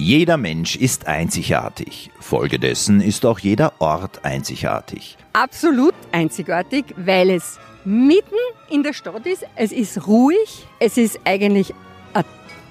Jeder 0.00 0.38
Mensch 0.38 0.76
ist 0.76 1.08
einzigartig. 1.08 2.10
Folgedessen 2.20 3.02
ist 3.02 3.26
auch 3.26 3.38
jeder 3.38 3.74
Ort 3.80 4.24
einzigartig. 4.24 5.18
Absolut 5.34 5.92
einzigartig, 6.10 6.86
weil 6.96 7.28
es 7.28 7.58
mitten 7.84 8.34
in 8.70 8.82
der 8.82 8.94
Stadt 8.94 9.26
ist. 9.26 9.44
Es 9.56 9.72
ist 9.72 10.06
ruhig. 10.06 10.66
Es 10.78 10.96
ist 10.96 11.20
eigentlich 11.24 11.74
ein 12.14 12.24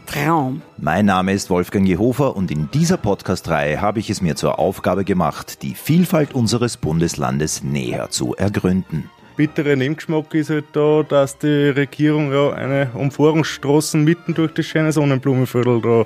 Traum. 0.08 0.64
Mein 0.80 1.06
Name 1.06 1.34
ist 1.34 1.52
Wolfgang 1.52 1.88
Jehofer 1.88 2.36
und 2.36 2.50
in 2.50 2.72
dieser 2.72 2.98
Podcast-Reihe 2.98 3.80
habe 3.80 4.00
ich 4.00 4.10
es 4.10 4.24
mir 4.24 4.36
zur 4.36 4.58
Aufgabe 4.58 5.06
gemacht, 5.06 5.62
die 5.62 5.76
Vielfalt 5.76 6.34
unseres 6.34 6.78
Bundeslandes 6.78 7.62
näher 7.62 8.10
zu 8.10 8.34
ergründen. 8.38 9.08
Bitterer 9.36 9.76
Nebengeschmack 9.76 10.34
ist 10.34 10.50
halt 10.50 10.66
da, 10.74 11.04
dass 11.08 11.38
die 11.38 11.70
Regierung 11.70 12.34
ja 12.34 12.54
eine 12.54 12.90
Umfahrungsstraße 12.96 13.98
mitten 13.98 14.34
durch 14.34 14.52
das 14.56 14.66
schöne 14.66 14.92
Sonnenblumenviertel 14.92 15.80
da 15.80 16.06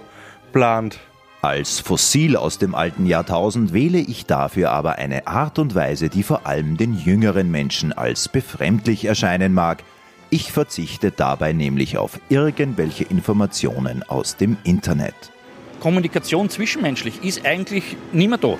plant. 0.52 1.00
Als 1.44 1.82
Fossil 1.82 2.38
aus 2.38 2.58
dem 2.58 2.74
alten 2.74 3.06
Jahrtausend 3.06 3.74
wähle 3.74 3.98
ich 3.98 4.26
dafür 4.26 4.72
aber 4.72 4.96
eine 4.96 5.28
Art 5.28 5.60
und 5.60 5.76
Weise, 5.76 6.08
die 6.08 6.24
vor 6.24 6.48
allem 6.48 6.78
den 6.78 6.98
jüngeren 6.98 7.52
Menschen 7.52 7.92
als 7.92 8.30
befremdlich 8.30 9.04
erscheinen 9.04 9.54
mag. 9.54 9.84
Ich 10.30 10.54
verzichte 10.54 11.12
dabei 11.12 11.52
nämlich 11.52 11.98
auf 11.98 12.18
irgendwelche 12.30 13.04
Informationen 13.04 14.04
aus 14.04 14.38
dem 14.38 14.56
Internet. 14.64 15.16
Kommunikation 15.82 16.50
zwischenmenschlich 16.50 17.22
ist 17.26 17.46
eigentlich 17.46 17.98
mehr 18.14 18.38
da. 18.38 18.56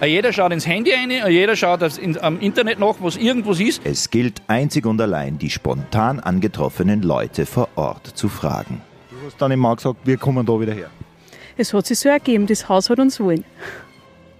Ja. 0.00 0.06
Jeder 0.08 0.32
schaut 0.32 0.52
ins 0.52 0.66
Handy 0.66 0.90
rein, 0.90 1.12
jeder 1.30 1.54
schaut 1.54 1.82
am 2.20 2.40
Internet 2.40 2.80
nach, 2.80 2.96
was 2.98 3.16
irgendwas 3.16 3.60
ist. 3.60 3.80
Es 3.84 4.10
gilt 4.10 4.42
einzig 4.48 4.86
und 4.86 5.00
allein, 5.00 5.38
die 5.38 5.50
spontan 5.50 6.18
angetroffenen 6.18 7.02
Leute 7.02 7.46
vor 7.46 7.68
Ort 7.76 8.08
zu 8.08 8.28
fragen. 8.28 8.80
Du 9.08 9.24
hast 9.24 9.40
dann 9.40 9.52
immer 9.52 9.76
gesagt, 9.76 10.00
wir 10.02 10.16
kommen 10.16 10.44
da 10.44 10.60
wieder 10.60 10.74
her. 10.74 10.90
Es 11.56 11.72
hat 11.72 11.86
sich 11.86 12.00
so 12.00 12.08
ergeben, 12.08 12.46
das 12.46 12.68
Haus 12.68 12.90
hat 12.90 12.98
uns 12.98 13.20
wollen. 13.20 13.44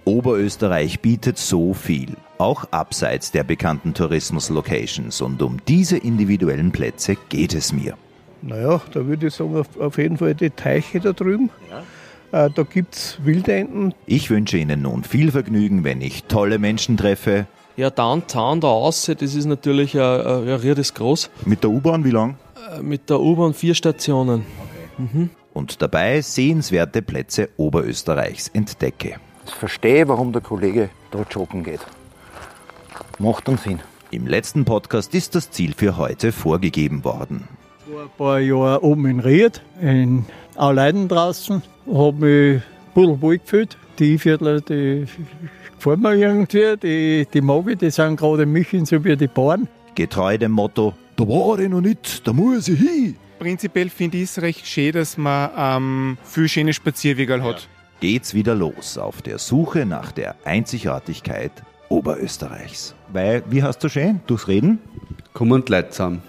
Oberösterreich 0.03 0.99
bietet 0.99 1.37
so 1.37 1.73
viel, 1.73 2.15
auch 2.37 2.65
abseits 2.71 3.31
der 3.31 3.43
bekannten 3.43 3.93
Tourismus-Locations. 3.93 5.21
Und 5.21 5.41
um 5.41 5.57
diese 5.67 5.97
individuellen 5.97 6.71
Plätze 6.71 7.15
geht 7.29 7.53
es 7.55 7.71
mir. 7.71 7.95
Naja, 8.41 8.81
da 8.91 9.07
würde 9.07 9.27
ich 9.27 9.33
sagen, 9.33 9.55
auf, 9.55 9.79
auf 9.79 9.97
jeden 9.97 10.17
Fall 10.17 10.35
die 10.35 10.49
Teiche 10.49 10.99
da 10.99 11.13
drüben. 11.13 11.49
Ja. 12.31 12.45
Äh, 12.45 12.49
da 12.53 12.63
gibt 12.63 12.95
es 12.95 13.17
Wildenten. 13.23 13.93
Ich 14.05 14.29
wünsche 14.29 14.57
Ihnen 14.57 14.81
nun 14.81 15.03
viel 15.03 15.31
Vergnügen, 15.31 15.83
wenn 15.83 16.01
ich 16.01 16.25
tolle 16.25 16.59
Menschen 16.59 16.97
treffe. 16.97 17.47
Ja, 17.77 17.89
Downtown 17.89 18.61
da 18.61 18.67
außen, 18.67 19.15
das 19.19 19.35
ist 19.35 19.45
natürlich 19.45 19.97
ein, 19.97 20.01
ein, 20.03 20.49
ein 20.49 20.83
groß. 20.93 21.29
Mit 21.45 21.63
der 21.63 21.71
U-Bahn 21.71 22.03
wie 22.03 22.11
lang? 22.11 22.37
Äh, 22.77 22.83
mit 22.83 23.09
der 23.09 23.19
U-Bahn 23.21 23.53
vier 23.53 23.73
Stationen. 23.73 24.45
Okay. 24.97 25.09
Mhm 25.13 25.29
und 25.55 25.81
dabei 25.81 26.21
sehenswerte 26.21 27.01
Plätze 27.01 27.49
Oberösterreichs 27.57 28.49
entdecke. 28.49 29.15
Ich 29.47 29.53
verstehe, 29.53 30.07
warum 30.07 30.33
der 30.33 30.41
Kollege 30.41 30.89
dort 31.11 31.33
joggen 31.33 31.63
geht. 31.63 31.79
Macht 33.19 33.47
dann 33.47 33.57
Sinn. 33.57 33.79
Im 34.11 34.27
letzten 34.27 34.65
Podcast 34.65 35.15
ist 35.15 35.33
das 35.33 35.49
Ziel 35.49 35.73
für 35.75 35.97
heute 35.97 36.31
vorgegeben 36.31 37.03
worden. 37.03 37.47
Vor 37.89 38.01
ein 38.01 38.09
paar 38.17 38.39
Jahren 38.39 38.81
oben 38.81 39.05
in 39.07 39.19
Ried, 39.19 39.61
in 39.81 40.25
Auleiden 40.55 41.07
draußen, 41.07 41.63
habe 41.91 42.13
mich 42.13 42.61
ein 42.61 42.63
bisschen 42.93 43.21
wohl 43.21 43.37
gefühlt. 43.37 43.77
Die 43.97 44.17
Viertler, 44.17 44.59
die 44.59 45.05
gefallen 45.77 46.01
mir 46.01 46.15
irgendwie, 46.15 46.75
die, 46.77 47.27
die 47.33 47.41
mag 47.41 47.67
ich, 47.67 47.77
die 47.77 47.91
sind 47.91 48.17
gerade 48.17 48.45
München 48.45 48.85
so 48.85 49.03
wie 49.03 49.15
die 49.15 49.27
Bauern. 49.27 49.69
Getreu 49.95 50.37
dem 50.37 50.51
Motto, 50.51 50.93
da 51.15 51.25
war 51.25 51.59
ich 51.59 51.69
noch 51.69 51.81
nicht, 51.81 52.27
da 52.27 52.33
muss 52.33 52.67
ich 52.67 52.79
hin. 52.79 53.15
Prinzipiell 53.39 53.89
finde 53.89 54.17
ich 54.17 54.23
es 54.23 54.41
recht 54.41 54.65
schön, 54.65 54.93
dass 54.93 55.17
man 55.17 55.51
ähm, 55.57 56.17
viele 56.23 56.47
schöne 56.47 56.73
Spazierwege 56.73 57.43
hat. 57.43 57.67
Geht's 57.99 58.33
wieder 58.33 58.55
los 58.55 58.97
auf 58.97 59.21
der 59.21 59.39
Suche 59.39 59.85
nach 59.85 60.11
der 60.11 60.35
Einzigartigkeit 60.45 61.51
Oberösterreichs. 61.89 62.95
Weil, 63.11 63.43
wie 63.49 63.63
hast 63.63 63.83
du 63.83 63.89
schön? 63.89 64.21
Durchs 64.27 64.47
Reden? 64.47 64.79
Kommen 65.33 65.51
und 65.51 65.69
Leute 65.69 65.89
zusammen. 65.89 66.23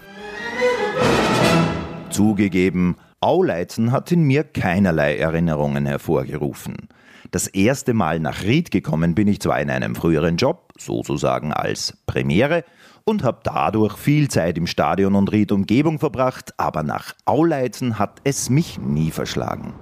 Zugegeben, 2.10 2.96
Auleitzen 3.20 3.92
hat 3.92 4.12
in 4.12 4.22
mir 4.22 4.44
keinerlei 4.44 5.16
Erinnerungen 5.16 5.86
hervorgerufen. 5.86 6.88
Das 7.30 7.46
erste 7.46 7.94
Mal 7.94 8.20
nach 8.20 8.42
Ried 8.42 8.70
gekommen 8.70 9.14
bin 9.14 9.26
ich 9.28 9.40
zwar 9.40 9.60
in 9.60 9.70
einem 9.70 9.94
früheren 9.94 10.36
Job, 10.36 10.72
sozusagen 10.78 11.52
als 11.52 11.96
Premiere, 12.06 12.64
und 13.08 13.22
habe 13.22 13.38
dadurch 13.44 13.96
viel 13.96 14.28
Zeit 14.28 14.58
im 14.58 14.66
Stadion 14.66 15.14
und 15.14 15.30
Ried 15.30 15.52
Umgebung 15.52 16.00
verbracht, 16.00 16.52
aber 16.56 16.82
nach 16.82 17.14
Auleitzen 17.24 18.00
hat 18.00 18.20
es 18.24 18.50
mich 18.50 18.80
nie 18.80 19.12
verschlagen. 19.12 19.74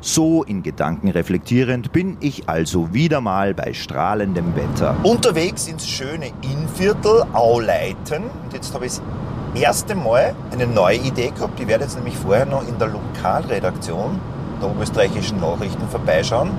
So 0.00 0.42
in 0.42 0.62
Gedanken 0.62 1.08
reflektierend 1.08 1.92
bin 1.92 2.16
ich 2.20 2.48
also 2.48 2.94
wieder 2.94 3.20
mal 3.20 3.52
bei 3.52 3.74
strahlendem 3.74 4.56
Wetter. 4.56 4.96
Unterwegs 5.02 5.68
ins 5.68 5.86
schöne 5.86 6.30
Innviertel 6.42 7.24
Auleiten. 7.34 8.22
Und 8.44 8.52
jetzt 8.54 8.72
habe 8.72 8.86
ich 8.86 8.92
das 8.92 9.02
erste 9.60 9.94
Mal 9.94 10.34
eine 10.50 10.66
neue 10.66 10.98
Idee 10.98 11.32
gehabt. 11.32 11.60
Ich 11.60 11.66
werde 11.66 11.84
jetzt 11.84 11.96
nämlich 11.96 12.16
vorher 12.16 12.46
noch 12.46 12.66
in 12.66 12.78
der 12.78 12.88
Lokalredaktion 12.88 14.18
der 14.62 14.70
österreichischen 14.80 15.40
Nachrichten 15.40 15.86
vorbeischauen 15.88 16.50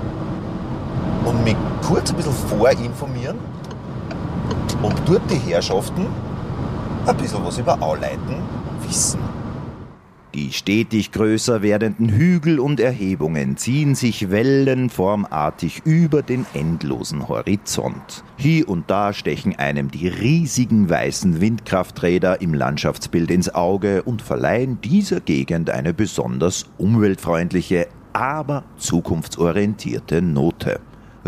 und 1.24 1.42
mich 1.42 1.56
kurz 1.82 2.10
ein 2.10 2.16
bisschen 2.16 2.32
vorinformieren 2.32 3.47
ob 4.82 5.04
dort 5.06 5.22
die 5.30 5.50
Herrschaften 5.50 6.06
ein 7.06 7.16
bisschen 7.16 7.44
was 7.44 7.58
über 7.58 7.80
Auleiten 7.82 8.42
wissen. 8.86 9.20
Die 10.34 10.52
stetig 10.52 11.10
größer 11.10 11.62
werdenden 11.62 12.10
Hügel 12.10 12.60
und 12.60 12.80
Erhebungen 12.80 13.56
ziehen 13.56 13.94
sich 13.94 14.30
wellenformartig 14.30 15.82
über 15.84 16.22
den 16.22 16.44
endlosen 16.52 17.28
Horizont. 17.28 18.22
Hier 18.36 18.68
und 18.68 18.90
da 18.90 19.14
stechen 19.14 19.56
einem 19.56 19.90
die 19.90 20.06
riesigen 20.06 20.90
weißen 20.90 21.40
Windkrafträder 21.40 22.42
im 22.42 22.52
Landschaftsbild 22.52 23.30
ins 23.30 23.54
Auge 23.54 24.02
und 24.02 24.20
verleihen 24.20 24.80
dieser 24.82 25.20
Gegend 25.20 25.70
eine 25.70 25.94
besonders 25.94 26.66
umweltfreundliche, 26.76 27.88
aber 28.12 28.64
zukunftsorientierte 28.76 30.20
Note. 30.20 30.78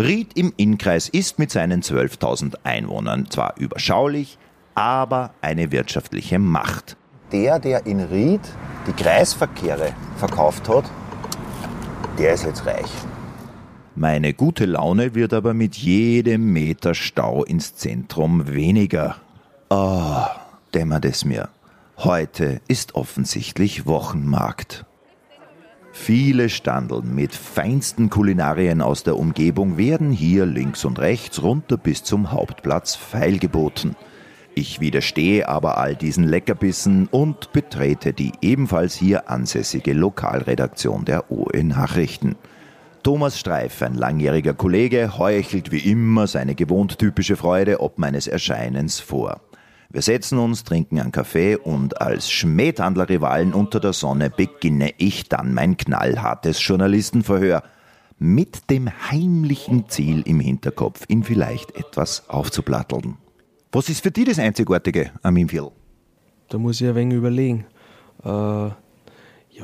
Ried 0.00 0.37
im 0.37 0.53
Innkreis 0.56 1.09
ist 1.09 1.38
mit 1.38 1.50
seinen 1.50 1.83
12.000 1.83 2.55
Einwohnern 2.65 3.31
zwar 3.31 3.55
überschaulich, 3.59 4.38
aber 4.75 5.34
eine 5.43 5.72
wirtschaftliche 5.72 6.38
Macht. 6.38 6.97
Der, 7.33 7.59
der 7.59 7.87
in 7.87 8.00
Ried 8.00 8.41
die 8.87 8.93
Kreisverkehre 8.93 9.93
verkauft 10.16 10.69
hat, 10.69 10.84
der 12.19 12.33
ist 12.33 12.44
jetzt 12.44 12.65
reich. 12.65 12.91
Meine 13.94 14.33
gute 14.33 14.65
Laune 14.65 15.15
wird 15.15 15.34
aber 15.34 15.53
mit 15.53 15.77
jedem 15.77 16.53
Meter 16.53 16.94
Stau 16.94 17.44
ins 17.44 17.77
Zentrum 17.77 18.49
weniger. 18.49 19.17
Ah, 19.69 20.25
oh, 20.25 20.41
dämmert 20.75 21.05
es 21.05 21.27
mir. 21.27 21.50
Heute 21.99 22.62
ist 22.69 22.94
offensichtlich 22.94 23.84
Wochenmarkt. 23.84 24.87
Viele 25.93 26.49
Standeln 26.49 27.15
mit 27.15 27.34
feinsten 27.34 28.11
Kulinarien 28.11 28.81
aus 28.81 29.03
der 29.03 29.17
Umgebung 29.17 29.77
werden 29.77 30.12
hier 30.12 30.47
links 30.47 30.84
und 30.84 30.99
rechts 30.99 31.43
runter 31.43 31.77
bis 31.77 32.05
zum 32.05 32.31
Hauptplatz 32.31 32.95
feilgeboten. 32.95 33.97
Ich 34.55 34.81
widerstehe 34.81 35.49
aber 35.49 35.79
all 35.79 35.97
diesen 35.97 36.25
Leckerbissen 36.25 37.09
und 37.11 37.53
betrete 37.53 38.12
die 38.12 38.33
ebenfalls 38.41 38.95
hier 38.95 39.31
ansässige 39.31 39.93
Lokalredaktion 39.93 41.05
der 41.05 41.31
OE 41.31 41.62
Nachrichten. 41.62 42.37
Thomas 43.03 43.39
Streif, 43.39 43.81
ein 43.83 43.95
langjähriger 43.95 44.55
Kollege, 44.55 45.17
heuchelt 45.19 45.73
wie 45.73 45.91
immer 45.91 46.27
seine 46.27 46.55
gewohnt 46.55 46.99
typische 46.99 47.37
Freude 47.37 47.81
ob 47.81 47.99
meines 47.99 48.27
Erscheinens 48.27 49.00
vor. 49.00 49.41
Wir 49.93 50.03
setzen 50.03 50.39
uns, 50.39 50.62
trinken 50.62 51.01
einen 51.01 51.11
Kaffee 51.11 51.56
und 51.56 52.01
als 52.01 52.31
Schmähhandler-Rivalen 52.31 53.53
unter 53.53 53.81
der 53.81 53.93
Sonne 53.93 54.31
beginne 54.31 54.93
ich 54.99 55.29
dann 55.29 55.53
mein 55.53 55.76
knallhartes 55.76 56.64
Journalistenverhör 56.64 57.64
mit 58.17 58.70
dem 58.70 58.88
heimlichen 59.11 59.88
Ziel 59.88 60.23
im 60.26 60.38
Hinterkopf, 60.38 61.06
ihn 61.09 61.25
vielleicht 61.25 61.75
etwas 61.75 62.29
aufzuplatteln. 62.29 63.17
Was 63.73 63.88
ist 63.88 64.05
für 64.05 64.12
dich 64.12 64.26
das 64.26 64.38
Einzigartige 64.38 65.11
am 65.23 65.37
Imviertel? 65.37 65.73
Da 66.50 66.59
muss 66.59 66.81
ich 66.81 66.87
ein 66.87 66.94
wenig 66.94 67.17
überlegen. 67.17 67.67
Äh, 68.23 68.29
ja, 68.29 68.75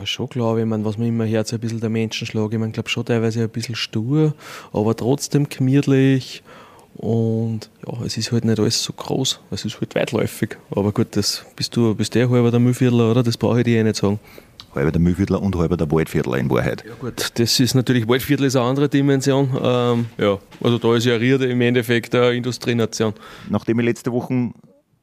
schon 0.04 0.28
glaube 0.28 0.60
ich, 0.60 0.66
mein, 0.66 0.84
was 0.84 0.98
man 0.98 1.06
immer 1.06 1.26
hört, 1.26 1.46
so 1.46 1.54
ein 1.54 1.60
bisschen 1.60 1.78
der 1.78 1.90
Menschenschlag. 1.90 2.52
Ich 2.52 2.58
meine, 2.58 2.72
glaube 2.72 2.88
schon 2.88 3.04
teilweise 3.04 3.42
ein 3.44 3.50
bisschen 3.50 3.76
stur, 3.76 4.34
aber 4.72 4.96
trotzdem 4.96 5.48
gemütlich 5.48 6.42
und 6.96 7.70
ja, 7.86 8.04
es 8.04 8.16
ist 8.16 8.32
halt 8.32 8.44
nicht 8.44 8.58
alles 8.58 8.82
so 8.82 8.92
groß, 8.92 9.40
es 9.50 9.64
ist 9.64 9.80
halt 9.80 9.94
weitläufig. 9.94 10.56
Aber 10.70 10.92
gut, 10.92 11.08
das 11.16 11.44
bist 11.54 11.76
du, 11.76 11.94
bist 11.94 12.14
der 12.14 12.30
halber 12.30 12.50
der 12.50 12.60
Müllviertler, 12.60 13.10
oder? 13.10 13.22
Das 13.22 13.36
brauche 13.36 13.58
ich 13.58 13.64
dir 13.64 13.80
eh 13.80 13.82
nicht 13.82 13.96
sagen. 13.96 14.18
Halber 14.74 14.92
der 14.92 15.00
Müllviertler 15.00 15.40
und 15.40 15.56
halber 15.56 15.76
der 15.76 15.90
Waldviertler 15.90 16.38
in 16.38 16.50
Wahrheit. 16.50 16.84
Ja 16.86 16.94
gut, 16.98 17.32
das 17.38 17.60
ist 17.60 17.74
natürlich, 17.74 18.08
Waldviertel 18.08 18.46
ist 18.46 18.56
eine 18.56 18.66
andere 18.66 18.88
Dimension. 18.88 19.50
Ähm, 19.62 20.06
ja, 20.18 20.38
also 20.62 20.78
da 20.78 20.94
ist 20.94 21.06
ja 21.06 21.16
Riede 21.16 21.46
im 21.46 21.60
Endeffekt 21.60 22.14
eine 22.14 22.32
Industrienation. 22.32 23.14
Nachdem 23.48 23.78
ich 23.80 23.86
letzte 23.86 24.12
Woche 24.12 24.52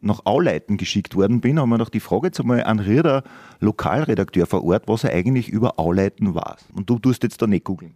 nach 0.02 0.26
Auleiten 0.26 0.78
geschickt 0.78 1.16
worden 1.16 1.42
bin, 1.42 1.60
haben 1.60 1.70
wir 1.70 1.78
noch 1.78 1.90
die 1.90 2.00
Frage 2.00 2.28
jetzt 2.28 2.40
einmal 2.40 2.64
an 2.64 2.80
Rieder, 2.80 3.24
Lokalredakteur 3.60 4.46
vor 4.46 4.64
Ort, 4.64 4.88
was 4.88 5.04
er 5.06 5.14
eigentlich 5.14 5.50
über 5.50 5.80
Auleiten 5.80 6.36
weiß. 6.36 6.66
Und 6.76 6.90
du 6.90 7.00
tust 7.00 7.24
jetzt 7.24 7.42
da 7.42 7.48
nicht 7.48 7.64
googeln. 7.64 7.96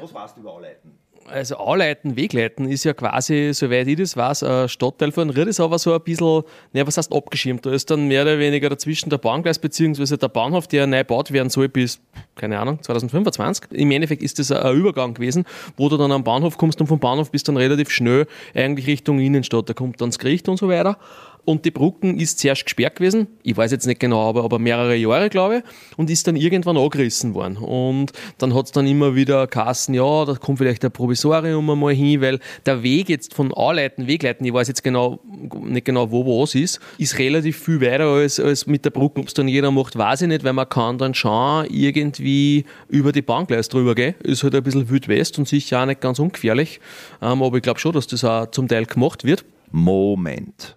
Was 0.00 0.12
weißt 0.12 0.36
du 0.36 0.40
über 0.40 0.52
Auleiten? 0.52 0.83
Also 1.30 1.56
Auleiten, 1.56 2.16
Wegleiten 2.16 2.68
ist 2.68 2.84
ja 2.84 2.92
quasi, 2.92 3.50
soweit 3.52 3.86
ich 3.88 3.96
das 3.96 4.16
weiß, 4.16 4.42
ein 4.42 4.68
Stadtteil 4.68 5.12
von 5.12 5.30
Ried 5.30 5.58
aber 5.58 5.78
so 5.78 5.94
ein 5.94 6.00
bisschen, 6.00 6.42
naja, 6.72 6.86
was 6.86 6.96
heißt 6.96 7.12
abgeschirmt? 7.12 7.64
Da 7.64 7.72
ist 7.72 7.90
dann 7.90 8.08
mehr 8.08 8.22
oder 8.22 8.38
weniger 8.38 8.68
dazwischen 8.68 9.10
der 9.10 9.18
Bahngleis 9.18 9.58
bzw. 9.58 10.16
der 10.16 10.28
Bahnhof, 10.28 10.66
der 10.66 10.86
neu 10.86 10.98
gebaut 10.98 11.32
werden 11.32 11.50
soll 11.50 11.68
bis, 11.68 12.00
keine 12.36 12.58
Ahnung, 12.58 12.82
2025. 12.82 13.72
Im 13.72 13.90
Endeffekt 13.90 14.22
ist 14.22 14.38
das 14.38 14.52
ein 14.52 14.76
Übergang 14.76 15.14
gewesen, 15.14 15.44
wo 15.76 15.88
du 15.88 15.96
dann 15.96 16.12
am 16.12 16.24
Bahnhof 16.24 16.58
kommst 16.58 16.80
und 16.80 16.86
vom 16.86 16.98
Bahnhof 16.98 17.30
bist 17.30 17.48
dann 17.48 17.56
relativ 17.56 17.90
schnell 17.90 18.26
eigentlich 18.54 18.86
Richtung 18.86 19.18
Innenstadt. 19.18 19.68
Da 19.68 19.74
kommt 19.74 20.00
dann 20.00 20.10
das 20.10 20.18
Gericht 20.18 20.48
und 20.48 20.58
so 20.58 20.68
weiter 20.68 20.98
und 21.44 21.64
die 21.64 21.70
Brücken 21.70 22.18
ist 22.18 22.38
zuerst 22.38 22.64
gesperrt 22.64 22.96
gewesen, 22.96 23.26
ich 23.42 23.56
weiß 23.56 23.70
jetzt 23.70 23.86
nicht 23.86 24.00
genau, 24.00 24.28
aber, 24.28 24.44
aber 24.44 24.58
mehrere 24.58 24.96
Jahre, 24.96 25.28
glaube 25.28 25.58
ich, 25.58 25.98
und 25.98 26.10
ist 26.10 26.26
dann 26.26 26.36
irgendwann 26.36 26.76
angerissen 26.76 27.34
worden. 27.34 27.56
Und 27.58 28.12
dann 28.38 28.54
hat 28.54 28.66
es 28.66 28.72
dann 28.72 28.86
immer 28.86 29.14
wieder 29.14 29.46
Kassen, 29.46 29.94
ja, 29.94 30.24
da 30.24 30.34
kommt 30.34 30.58
vielleicht 30.58 30.84
ein 30.84 30.90
Provisorium 30.90 31.68
einmal 31.68 31.94
hin, 31.94 32.20
weil 32.20 32.40
der 32.66 32.82
Weg 32.82 33.08
jetzt 33.08 33.34
von 33.34 33.52
Anleiten, 33.52 34.06
Wegleiten, 34.06 34.46
ich 34.46 34.52
weiß 34.52 34.68
jetzt 34.68 34.82
genau, 34.82 35.20
nicht 35.62 35.84
genau, 35.84 36.10
wo 36.10 36.42
was 36.42 36.54
ist, 36.54 36.80
ist 36.98 37.18
relativ 37.18 37.58
viel 37.58 37.80
weiter 37.80 38.06
als, 38.06 38.40
als 38.40 38.66
mit 38.66 38.84
der 38.84 38.90
Brücke. 38.90 39.20
Ob 39.20 39.28
es 39.28 39.34
dann 39.34 39.48
jeder 39.48 39.70
macht, 39.70 39.96
weiß 39.96 40.22
ich 40.22 40.28
nicht, 40.28 40.44
weil 40.44 40.52
man 40.52 40.68
kann 40.68 40.98
dann 40.98 41.14
schon 41.14 41.66
irgendwie 41.70 42.64
über 42.88 43.12
die 43.12 43.22
Bahngleis 43.22 43.68
drüber 43.68 43.94
gehen. 43.94 44.14
Ist 44.22 44.42
halt 44.42 44.54
ein 44.54 44.62
bisschen 44.62 44.90
Wild 44.90 45.08
West 45.08 45.38
und 45.38 45.48
sicher 45.48 45.82
auch 45.82 45.86
nicht 45.86 46.00
ganz 46.00 46.18
ungefährlich. 46.18 46.80
Ähm, 47.20 47.42
aber 47.42 47.56
ich 47.56 47.62
glaube 47.62 47.80
schon, 47.80 47.92
dass 47.92 48.06
das 48.06 48.24
auch 48.24 48.50
zum 48.50 48.68
Teil 48.68 48.86
gemacht 48.86 49.24
wird. 49.24 49.44
Moment 49.70 50.76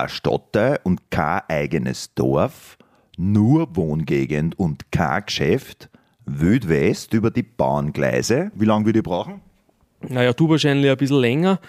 ein 0.00 0.08
Stadtteil 0.08 0.80
und 0.82 1.10
kein 1.10 1.42
eigenes 1.48 2.14
Dorf, 2.14 2.78
nur 3.16 3.76
Wohngegend 3.76 4.58
und 4.58 4.90
kein 4.90 5.24
Geschäft, 5.26 5.90
Wild 6.24 6.68
West 6.68 7.12
über 7.14 7.30
die 7.30 7.42
Bahngleise. 7.42 8.50
Wie 8.54 8.64
lange 8.64 8.86
würde 8.86 9.00
ich 9.00 9.04
brauchen? 9.04 9.40
Naja, 10.08 10.32
du 10.32 10.48
wahrscheinlich 10.48 10.90
ein 10.90 10.96
bisschen 10.96 11.20
länger, 11.20 11.60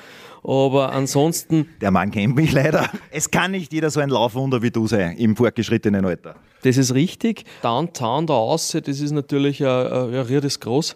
aber 0.44 0.94
ansonsten. 0.94 1.68
Der 1.82 1.92
Mann 1.92 2.12
kennt 2.12 2.36
mich 2.36 2.54
leider. 2.54 2.90
Es 3.12 3.30
kann 3.30 3.52
nicht 3.52 3.74
jeder 3.74 3.90
so 3.90 4.00
ein 4.00 4.10
Laufwunder 4.10 4.62
wie 4.62 4.72
du 4.72 4.88
sein 4.88 5.18
im 5.18 5.36
fortgeschrittenen 5.36 6.06
Alter. 6.06 6.36
Das 6.64 6.78
ist 6.78 6.94
richtig. 6.94 7.44
Downtown 7.62 8.28
da 8.28 8.34
außen, 8.34 8.84
das 8.84 9.00
ist 9.00 9.12
natürlich 9.12 9.66
ein, 9.66 9.70
ein, 9.70 10.16
ein 10.16 10.50
groß. 10.60 10.96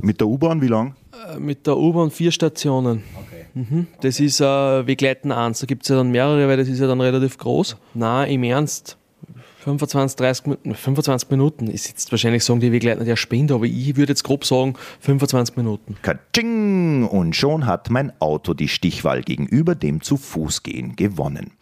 Mit 0.00 0.20
der 0.20 0.26
U-Bahn 0.26 0.60
wie 0.60 0.68
lang? 0.68 0.96
Äh, 1.12 1.38
mit 1.38 1.66
der 1.66 1.76
U-Bahn 1.76 2.10
vier 2.10 2.32
Stationen. 2.32 3.04
Okay. 3.14 3.41
Mhm. 3.54 3.86
Das 4.00 4.20
ist 4.20 4.40
äh, 4.40 4.86
Wegleiten 4.86 5.32
1. 5.32 5.60
Da 5.60 5.66
gibt 5.66 5.82
es 5.82 5.88
ja 5.88 5.96
dann 5.96 6.10
mehrere, 6.10 6.48
weil 6.48 6.56
das 6.56 6.68
ist 6.68 6.80
ja 6.80 6.86
dann 6.86 7.00
relativ 7.00 7.38
groß. 7.38 7.76
Nein, 7.94 8.30
im 8.30 8.42
Ernst. 8.44 8.96
25, 9.62 10.16
30 10.16 10.46
Minuten, 10.46 10.74
25 10.74 11.30
Minuten. 11.30 11.70
Ich 11.70 11.86
jetzt 11.86 12.10
wahrscheinlich 12.10 12.44
sagen 12.44 12.58
die 12.58 12.72
Wegleitner, 12.72 13.04
der 13.04 13.14
spinnt, 13.14 13.52
aber 13.52 13.64
ich 13.64 13.96
würde 13.96 14.10
jetzt 14.10 14.24
grob 14.24 14.44
sagen 14.44 14.74
25 15.00 15.56
Minuten. 15.56 15.96
Katsching! 16.02 17.06
Und 17.06 17.36
schon 17.36 17.66
hat 17.66 17.88
mein 17.88 18.12
Auto 18.20 18.54
die 18.54 18.68
Stichwahl 18.68 19.22
gegenüber 19.22 19.76
dem 19.76 20.00
zu 20.00 20.16
Fuß 20.16 20.64
gehen 20.64 20.96
gewonnen. 20.96 21.52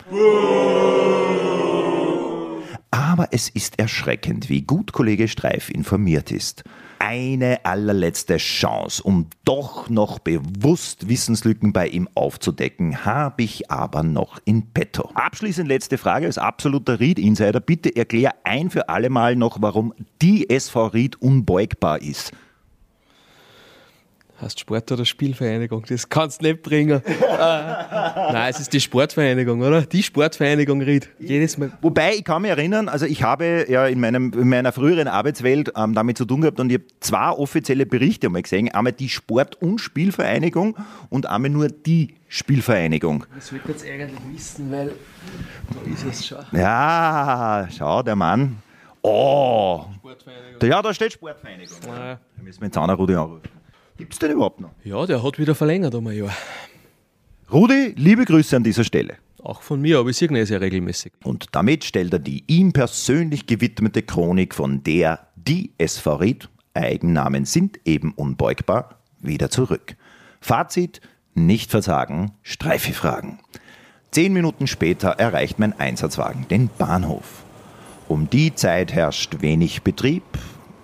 Aber 2.90 3.28
es 3.32 3.48
ist 3.48 3.78
erschreckend, 3.78 4.48
wie 4.48 4.62
gut 4.62 4.92
Kollege 4.92 5.28
Streif 5.28 5.70
informiert 5.70 6.30
ist 6.30 6.64
eine 7.00 7.64
allerletzte 7.64 8.36
Chance, 8.36 9.02
um 9.02 9.26
doch 9.44 9.88
noch 9.88 10.18
bewusst 10.18 11.08
Wissenslücken 11.08 11.72
bei 11.72 11.88
ihm 11.88 12.08
aufzudecken, 12.14 13.04
habe 13.06 13.42
ich 13.42 13.70
aber 13.70 14.02
noch 14.02 14.38
in 14.44 14.70
petto. 14.70 15.10
Abschließend 15.14 15.66
letzte 15.66 15.96
Frage 15.96 16.26
als 16.26 16.36
absoluter 16.36 17.00
Ried-Insider. 17.00 17.60
Bitte 17.60 17.96
erklär 17.96 18.34
ein 18.44 18.68
für 18.68 18.90
alle 18.90 19.08
Mal 19.08 19.34
noch, 19.34 19.62
warum 19.62 19.94
die 20.20 20.48
SV 20.50 20.88
Ried 20.88 21.22
unbeugbar 21.22 22.02
ist. 22.02 22.32
Heißt 24.40 24.58
Sport- 24.58 24.90
oder 24.90 25.04
Spielvereinigung? 25.04 25.84
Das 25.86 26.08
kannst 26.08 26.40
du 26.40 26.46
nicht 26.46 26.62
bringen. 26.62 27.02
äh, 27.06 27.20
nein, 27.38 28.50
es 28.50 28.58
ist 28.58 28.72
die 28.72 28.80
Sportvereinigung, 28.80 29.60
oder? 29.60 29.82
Die 29.82 30.02
Sportvereinigung 30.02 30.80
Ried. 30.80 31.10
Jedes 31.18 31.58
Mal. 31.58 31.72
Wobei, 31.82 32.14
ich 32.14 32.24
kann 32.24 32.42
mich 32.42 32.50
erinnern, 32.50 32.88
also 32.88 33.04
ich 33.04 33.22
habe 33.22 33.66
ja 33.68 33.86
in, 33.86 34.00
meinem, 34.00 34.32
in 34.32 34.48
meiner 34.48 34.72
früheren 34.72 35.08
Arbeitswelt 35.08 35.72
ähm, 35.76 35.94
damit 35.94 36.16
zu 36.16 36.24
tun 36.24 36.40
gehabt 36.40 36.58
und 36.58 36.70
ich 36.70 36.78
habe 36.78 36.86
zwei 37.00 37.30
offizielle 37.30 37.84
Berichte 37.84 38.28
einmal 38.28 38.42
gesehen. 38.42 38.70
Einmal 38.70 38.92
die 38.92 39.10
Sport- 39.10 39.60
und 39.60 39.78
Spielvereinigung 39.78 40.74
und 41.10 41.26
einmal 41.26 41.50
nur 41.50 41.68
die 41.68 42.14
Spielvereinigung. 42.28 43.26
Das 43.34 43.52
will 43.52 43.60
ich 43.62 43.68
jetzt 43.68 43.84
eigentlich 43.86 44.20
wissen, 44.32 44.72
weil 44.72 44.92
da 45.68 45.92
ist 45.92 46.04
es 46.04 46.26
schon. 46.26 46.38
Ja, 46.52 47.68
schau, 47.76 48.02
der 48.02 48.16
Mann. 48.16 48.56
Oh! 49.02 49.84
Sportvereinigung. 49.96 50.70
Ja, 50.70 50.80
da 50.80 50.94
steht 50.94 51.12
Sportvereinigung. 51.12 51.76
Ja. 51.86 52.14
Da 52.14 52.42
müssen 52.42 52.60
wir 52.62 52.66
jetzt 52.66 52.78
auch 52.78 52.98
Rudi 52.98 53.14
anrufen. 53.14 53.59
Gibt 54.00 54.14
es 54.14 54.18
den 54.18 54.30
überhaupt 54.30 54.62
noch? 54.62 54.70
Ja, 54.82 55.04
der 55.04 55.22
hat 55.22 55.38
wieder 55.38 55.54
verlängert 55.54 55.94
um 55.94 56.06
ein 56.06 56.16
Jahr. 56.16 56.34
Rudi, 57.52 57.92
liebe 57.96 58.24
Grüße 58.24 58.56
an 58.56 58.64
dieser 58.64 58.82
Stelle. 58.82 59.18
Auch 59.42 59.60
von 59.60 59.78
mir, 59.78 59.98
aber 59.98 60.08
ich 60.08 60.16
sehe 60.16 60.28
ihn 60.28 60.46
sehr 60.46 60.62
regelmäßig. 60.62 61.12
Und 61.22 61.48
damit 61.52 61.84
stellt 61.84 62.14
er 62.14 62.18
die 62.18 62.42
ihm 62.46 62.72
persönlich 62.72 63.46
gewidmete 63.46 64.00
Chronik 64.00 64.54
von 64.54 64.82
der 64.82 65.28
Die 65.36 65.72
SV 65.76 66.14
Ried, 66.16 66.48
Eigennamen 66.72 67.44
sind 67.44 67.78
eben 67.84 68.14
unbeugbar, 68.14 69.02
wieder 69.20 69.50
zurück. 69.50 69.96
Fazit, 70.40 71.02
nicht 71.34 71.70
versagen, 71.70 72.32
Streife 72.42 72.94
fragen. 72.94 73.40
Zehn 74.12 74.32
Minuten 74.32 74.66
später 74.66 75.10
erreicht 75.10 75.58
mein 75.58 75.78
Einsatzwagen 75.78 76.48
den 76.48 76.70
Bahnhof. 76.78 77.44
Um 78.08 78.30
die 78.30 78.54
Zeit 78.54 78.94
herrscht 78.94 79.42
wenig 79.42 79.82
Betrieb, 79.82 80.22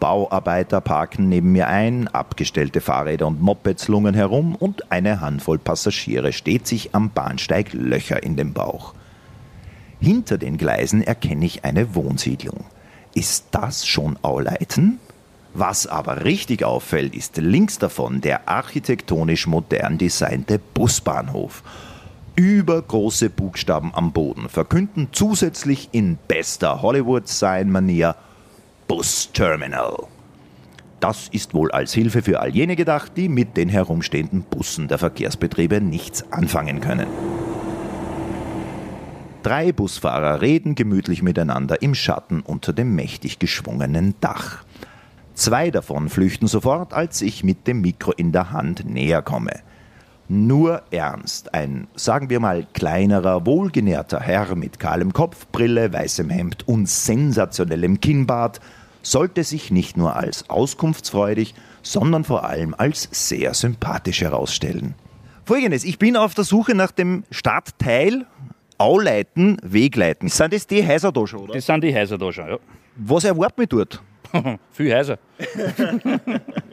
Bauarbeiter 0.00 0.80
parken 0.80 1.28
neben 1.28 1.52
mir 1.52 1.68
ein, 1.68 2.08
abgestellte 2.08 2.80
Fahrräder 2.80 3.26
und 3.26 3.40
Mopeds 3.40 3.88
lungen 3.88 4.14
herum 4.14 4.54
und 4.54 4.92
eine 4.92 5.20
Handvoll 5.20 5.58
Passagiere 5.58 6.32
steht 6.32 6.66
sich 6.66 6.94
am 6.94 7.10
Bahnsteig 7.10 7.72
Löcher 7.72 8.22
in 8.22 8.36
dem 8.36 8.52
Bauch. 8.52 8.94
Hinter 10.00 10.38
den 10.38 10.58
Gleisen 10.58 11.02
erkenne 11.02 11.46
ich 11.46 11.64
eine 11.64 11.94
Wohnsiedlung. 11.94 12.64
Ist 13.14 13.46
das 13.52 13.86
schon 13.86 14.18
Auleiten? 14.22 14.98
Was 15.54 15.86
aber 15.86 16.24
richtig 16.24 16.64
auffällt, 16.64 17.14
ist 17.14 17.38
links 17.38 17.78
davon 17.78 18.20
der 18.20 18.46
architektonisch 18.46 19.46
modern 19.46 19.96
designte 19.96 20.58
Busbahnhof. 20.58 21.62
Übergroße 22.34 23.30
Buchstaben 23.30 23.94
am 23.94 24.12
Boden 24.12 24.50
verkünden 24.50 25.08
zusätzlich 25.12 25.88
in 25.92 26.18
bester 26.28 26.82
Hollywood-Sign-Manier 26.82 28.16
Bus 28.88 29.32
Terminal. 29.32 30.06
Das 31.00 31.28
ist 31.28 31.54
wohl 31.54 31.72
als 31.72 31.92
Hilfe 31.92 32.22
für 32.22 32.38
all 32.38 32.54
jene 32.54 32.76
gedacht, 32.76 33.12
die 33.16 33.28
mit 33.28 33.56
den 33.56 33.68
herumstehenden 33.68 34.42
Bussen 34.42 34.86
der 34.86 34.98
Verkehrsbetriebe 34.98 35.80
nichts 35.80 36.30
anfangen 36.30 36.80
können. 36.80 37.08
Drei 39.42 39.72
Busfahrer 39.72 40.40
reden 40.40 40.76
gemütlich 40.76 41.22
miteinander 41.22 41.82
im 41.82 41.96
Schatten 41.96 42.42
unter 42.42 42.72
dem 42.72 42.94
mächtig 42.94 43.40
geschwungenen 43.40 44.14
Dach. 44.20 44.64
Zwei 45.34 45.72
davon 45.72 46.08
flüchten 46.08 46.46
sofort, 46.46 46.92
als 46.92 47.22
ich 47.22 47.42
mit 47.42 47.66
dem 47.66 47.80
Mikro 47.80 48.12
in 48.12 48.30
der 48.30 48.52
Hand 48.52 48.84
näher 48.88 49.20
komme. 49.20 49.62
Nur 50.28 50.82
Ernst, 50.90 51.54
ein, 51.54 51.86
sagen 51.94 52.30
wir 52.30 52.40
mal, 52.40 52.66
kleinerer, 52.72 53.46
wohlgenährter 53.46 54.18
Herr 54.18 54.56
mit 54.56 54.80
kahlem 54.80 55.12
Kopf, 55.12 55.46
Brille, 55.52 55.92
weißem 55.92 56.30
Hemd 56.30 56.66
und 56.66 56.88
sensationellem 56.88 58.00
Kinnbart, 58.00 58.60
sollte 59.02 59.44
sich 59.44 59.70
nicht 59.70 59.96
nur 59.96 60.16
als 60.16 60.50
auskunftsfreudig, 60.50 61.54
sondern 61.82 62.24
vor 62.24 62.44
allem 62.44 62.74
als 62.76 63.08
sehr 63.12 63.54
sympathisch 63.54 64.22
herausstellen. 64.22 64.96
Folgendes, 65.44 65.84
ich 65.84 66.00
bin 66.00 66.16
auf 66.16 66.34
der 66.34 66.42
Suche 66.42 66.74
nach 66.74 66.90
dem 66.90 67.22
Stadtteil 67.30 68.26
Auleiten, 68.78 69.58
Wegleiten. 69.62 70.28
Sind 70.28 70.52
das 70.52 70.66
die 70.66 70.82
schon, 70.82 71.40
oder? 71.40 71.54
Das 71.54 71.66
sind 71.66 71.84
die 71.84 72.06
schon, 72.06 72.48
ja. 72.48 72.58
Was 72.96 73.24
erwartet 73.24 73.58
mich 73.58 73.68
dort? 73.68 74.02
Viel 74.72 74.92
Häuser. 74.92 75.18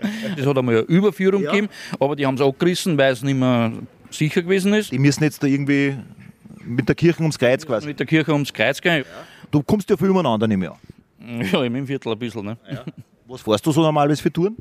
Das 0.36 0.46
hat 0.46 0.58
einmal 0.58 0.78
eine 0.78 0.84
Überführung 0.84 1.42
ja. 1.42 1.50
gegeben, 1.50 1.68
aber 1.98 2.16
die 2.16 2.26
haben 2.26 2.34
es 2.34 2.40
abgerissen, 2.40 2.96
weil 2.98 3.12
es 3.12 3.22
nicht 3.22 3.38
mehr 3.38 3.72
sicher 4.10 4.42
gewesen 4.42 4.74
ist. 4.74 4.92
Die 4.92 4.98
müssen 4.98 5.22
jetzt 5.22 5.42
da 5.42 5.46
irgendwie 5.46 5.96
mit 6.64 6.88
der 6.88 6.94
Kirche 6.94 7.20
ums 7.20 7.38
Kreuz 7.38 7.66
quasi. 7.66 7.86
Mit 7.86 7.98
der 7.98 8.06
Kirche 8.06 8.32
ums 8.32 8.52
Kreuz 8.52 8.80
gehen. 8.80 9.04
Du 9.50 9.62
kommst 9.62 9.88
ja 9.90 9.96
viel 9.96 10.10
umeinander 10.10 10.46
nicht 10.46 10.58
mehr. 10.58 10.76
Ja, 11.52 11.64
im 11.64 11.86
Viertel 11.86 12.12
ein 12.12 12.18
bisschen. 12.18 12.44
Ne? 12.44 12.56
Ja. 12.70 12.84
Was 13.26 13.42
fährst 13.42 13.64
du 13.66 13.72
so 13.72 13.82
normalerweise 13.82 14.22
für 14.22 14.32
Touren? 14.32 14.56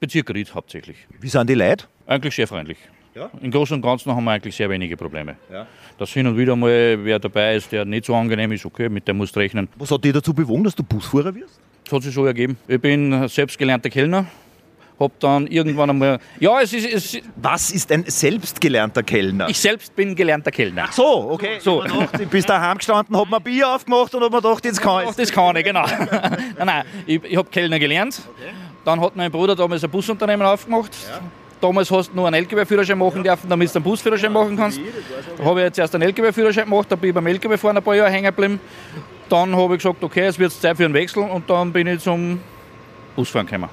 Bezirk 0.00 0.30
Ried 0.34 0.52
hauptsächlich. 0.52 0.96
Wie 1.20 1.28
sind 1.28 1.48
die 1.48 1.54
Leute? 1.54 1.86
Eigentlich 2.06 2.34
sehr 2.34 2.46
freundlich. 2.46 2.78
Ja? 3.14 3.30
Im 3.40 3.50
Großen 3.50 3.74
und 3.76 3.82
Ganzen 3.82 4.14
haben 4.14 4.24
wir 4.24 4.32
eigentlich 4.32 4.54
sehr 4.54 4.68
wenige 4.68 4.96
Probleme. 4.96 5.36
Ja. 5.50 5.66
Dass 5.96 6.10
hin 6.10 6.26
und 6.26 6.36
wieder 6.36 6.54
mal 6.54 7.02
wer 7.02 7.18
dabei 7.18 7.56
ist, 7.56 7.72
der 7.72 7.84
nicht 7.84 8.04
so 8.04 8.14
angenehm 8.14 8.52
ist, 8.52 8.66
okay, 8.66 8.88
mit 8.88 9.08
dem 9.08 9.16
musst 9.16 9.34
du 9.34 9.40
rechnen. 9.40 9.68
Was 9.76 9.90
hat 9.90 10.04
dich 10.04 10.12
dazu 10.12 10.34
bewogen, 10.34 10.64
dass 10.64 10.74
du 10.74 10.82
Busfahrer 10.82 11.34
wirst? 11.34 11.58
Das 11.84 11.92
hat 11.94 12.02
sich 12.02 12.12
so 12.12 12.26
ergeben. 12.26 12.58
Ich 12.68 12.80
bin 12.80 13.26
selbst 13.28 13.56
gelernter 13.56 13.88
Kellner 13.88 14.26
Hab 14.98 15.20
dann 15.20 15.46
irgendwann 15.46 15.90
einmal. 15.90 16.18
Ja, 16.40 16.60
es 16.60 16.72
ist. 16.72 16.86
Es, 16.86 17.22
Was 17.36 17.70
ist 17.70 17.92
ein 17.92 18.04
selbstgelernter 18.06 19.02
Kellner? 19.02 19.48
ich 19.48 19.60
selbst 19.60 19.94
bin 19.94 20.14
gelernter 20.14 20.50
Kellner. 20.50 20.84
Ach 20.88 20.92
so, 20.92 21.30
okay. 21.32 21.58
So. 21.60 21.84
Ich 22.18 22.28
bist 22.28 22.48
daheim 22.48 22.78
gestanden, 22.78 23.14
hab 23.16 23.28
mir 23.28 23.40
Bier 23.40 23.74
aufgemacht 23.74 24.14
und 24.14 24.22
hab 24.22 24.30
mir 24.32 24.40
gedacht, 24.40 24.64
jetzt 24.64 24.80
kann 24.80 25.06
ich. 25.06 25.14
das 25.14 25.30
kann 25.30 25.54
ich, 25.56 25.64
genau. 25.64 25.84
nein, 26.56 26.66
nein, 26.66 26.84
ich, 27.06 27.22
ich 27.24 27.36
habe 27.36 27.48
Kellner 27.50 27.78
gelernt. 27.78 28.22
Dann 28.84 29.00
hat 29.00 29.16
mein 29.16 29.30
Bruder 29.30 29.54
damals 29.54 29.84
ein 29.84 29.90
Busunternehmen 29.90 30.46
aufgemacht. 30.46 30.92
Damals 31.60 31.90
hast 31.90 32.10
du 32.10 32.16
nur 32.16 32.26
einen 32.26 32.36
LKW-Führerschein 32.36 32.98
machen 32.98 33.22
dürfen, 33.22 33.48
damit 33.48 33.70
du 33.70 33.76
einen 33.76 33.84
Busführerschein 33.84 34.32
machen 34.32 34.56
kannst. 34.56 34.80
Da 35.36 35.44
habe 35.44 35.60
ich 35.60 35.64
jetzt 35.66 35.78
erst 35.78 35.94
einen 35.94 36.02
LKW-Führerschein 36.02 36.64
gemacht, 36.64 36.86
da 36.90 36.96
bin 36.96 37.10
ich 37.10 37.14
beim 37.14 37.26
LKW-Fahren 37.26 37.76
ein 37.76 37.82
paar 37.82 37.96
Jahre 37.96 38.10
hängen 38.10 38.26
geblieben. 38.26 38.60
Dann 39.28 39.56
habe 39.56 39.74
ich 39.74 39.82
gesagt, 39.82 40.02
okay, 40.04 40.26
es 40.26 40.38
wird 40.38 40.52
Zeit 40.52 40.76
für 40.76 40.84
einen 40.84 40.94
Wechsel 40.94 41.22
und 41.22 41.48
dann 41.50 41.72
bin 41.72 41.86
ich 41.86 42.00
zum 42.00 42.40
Busfahren 43.16 43.46
gekommen. 43.46 43.70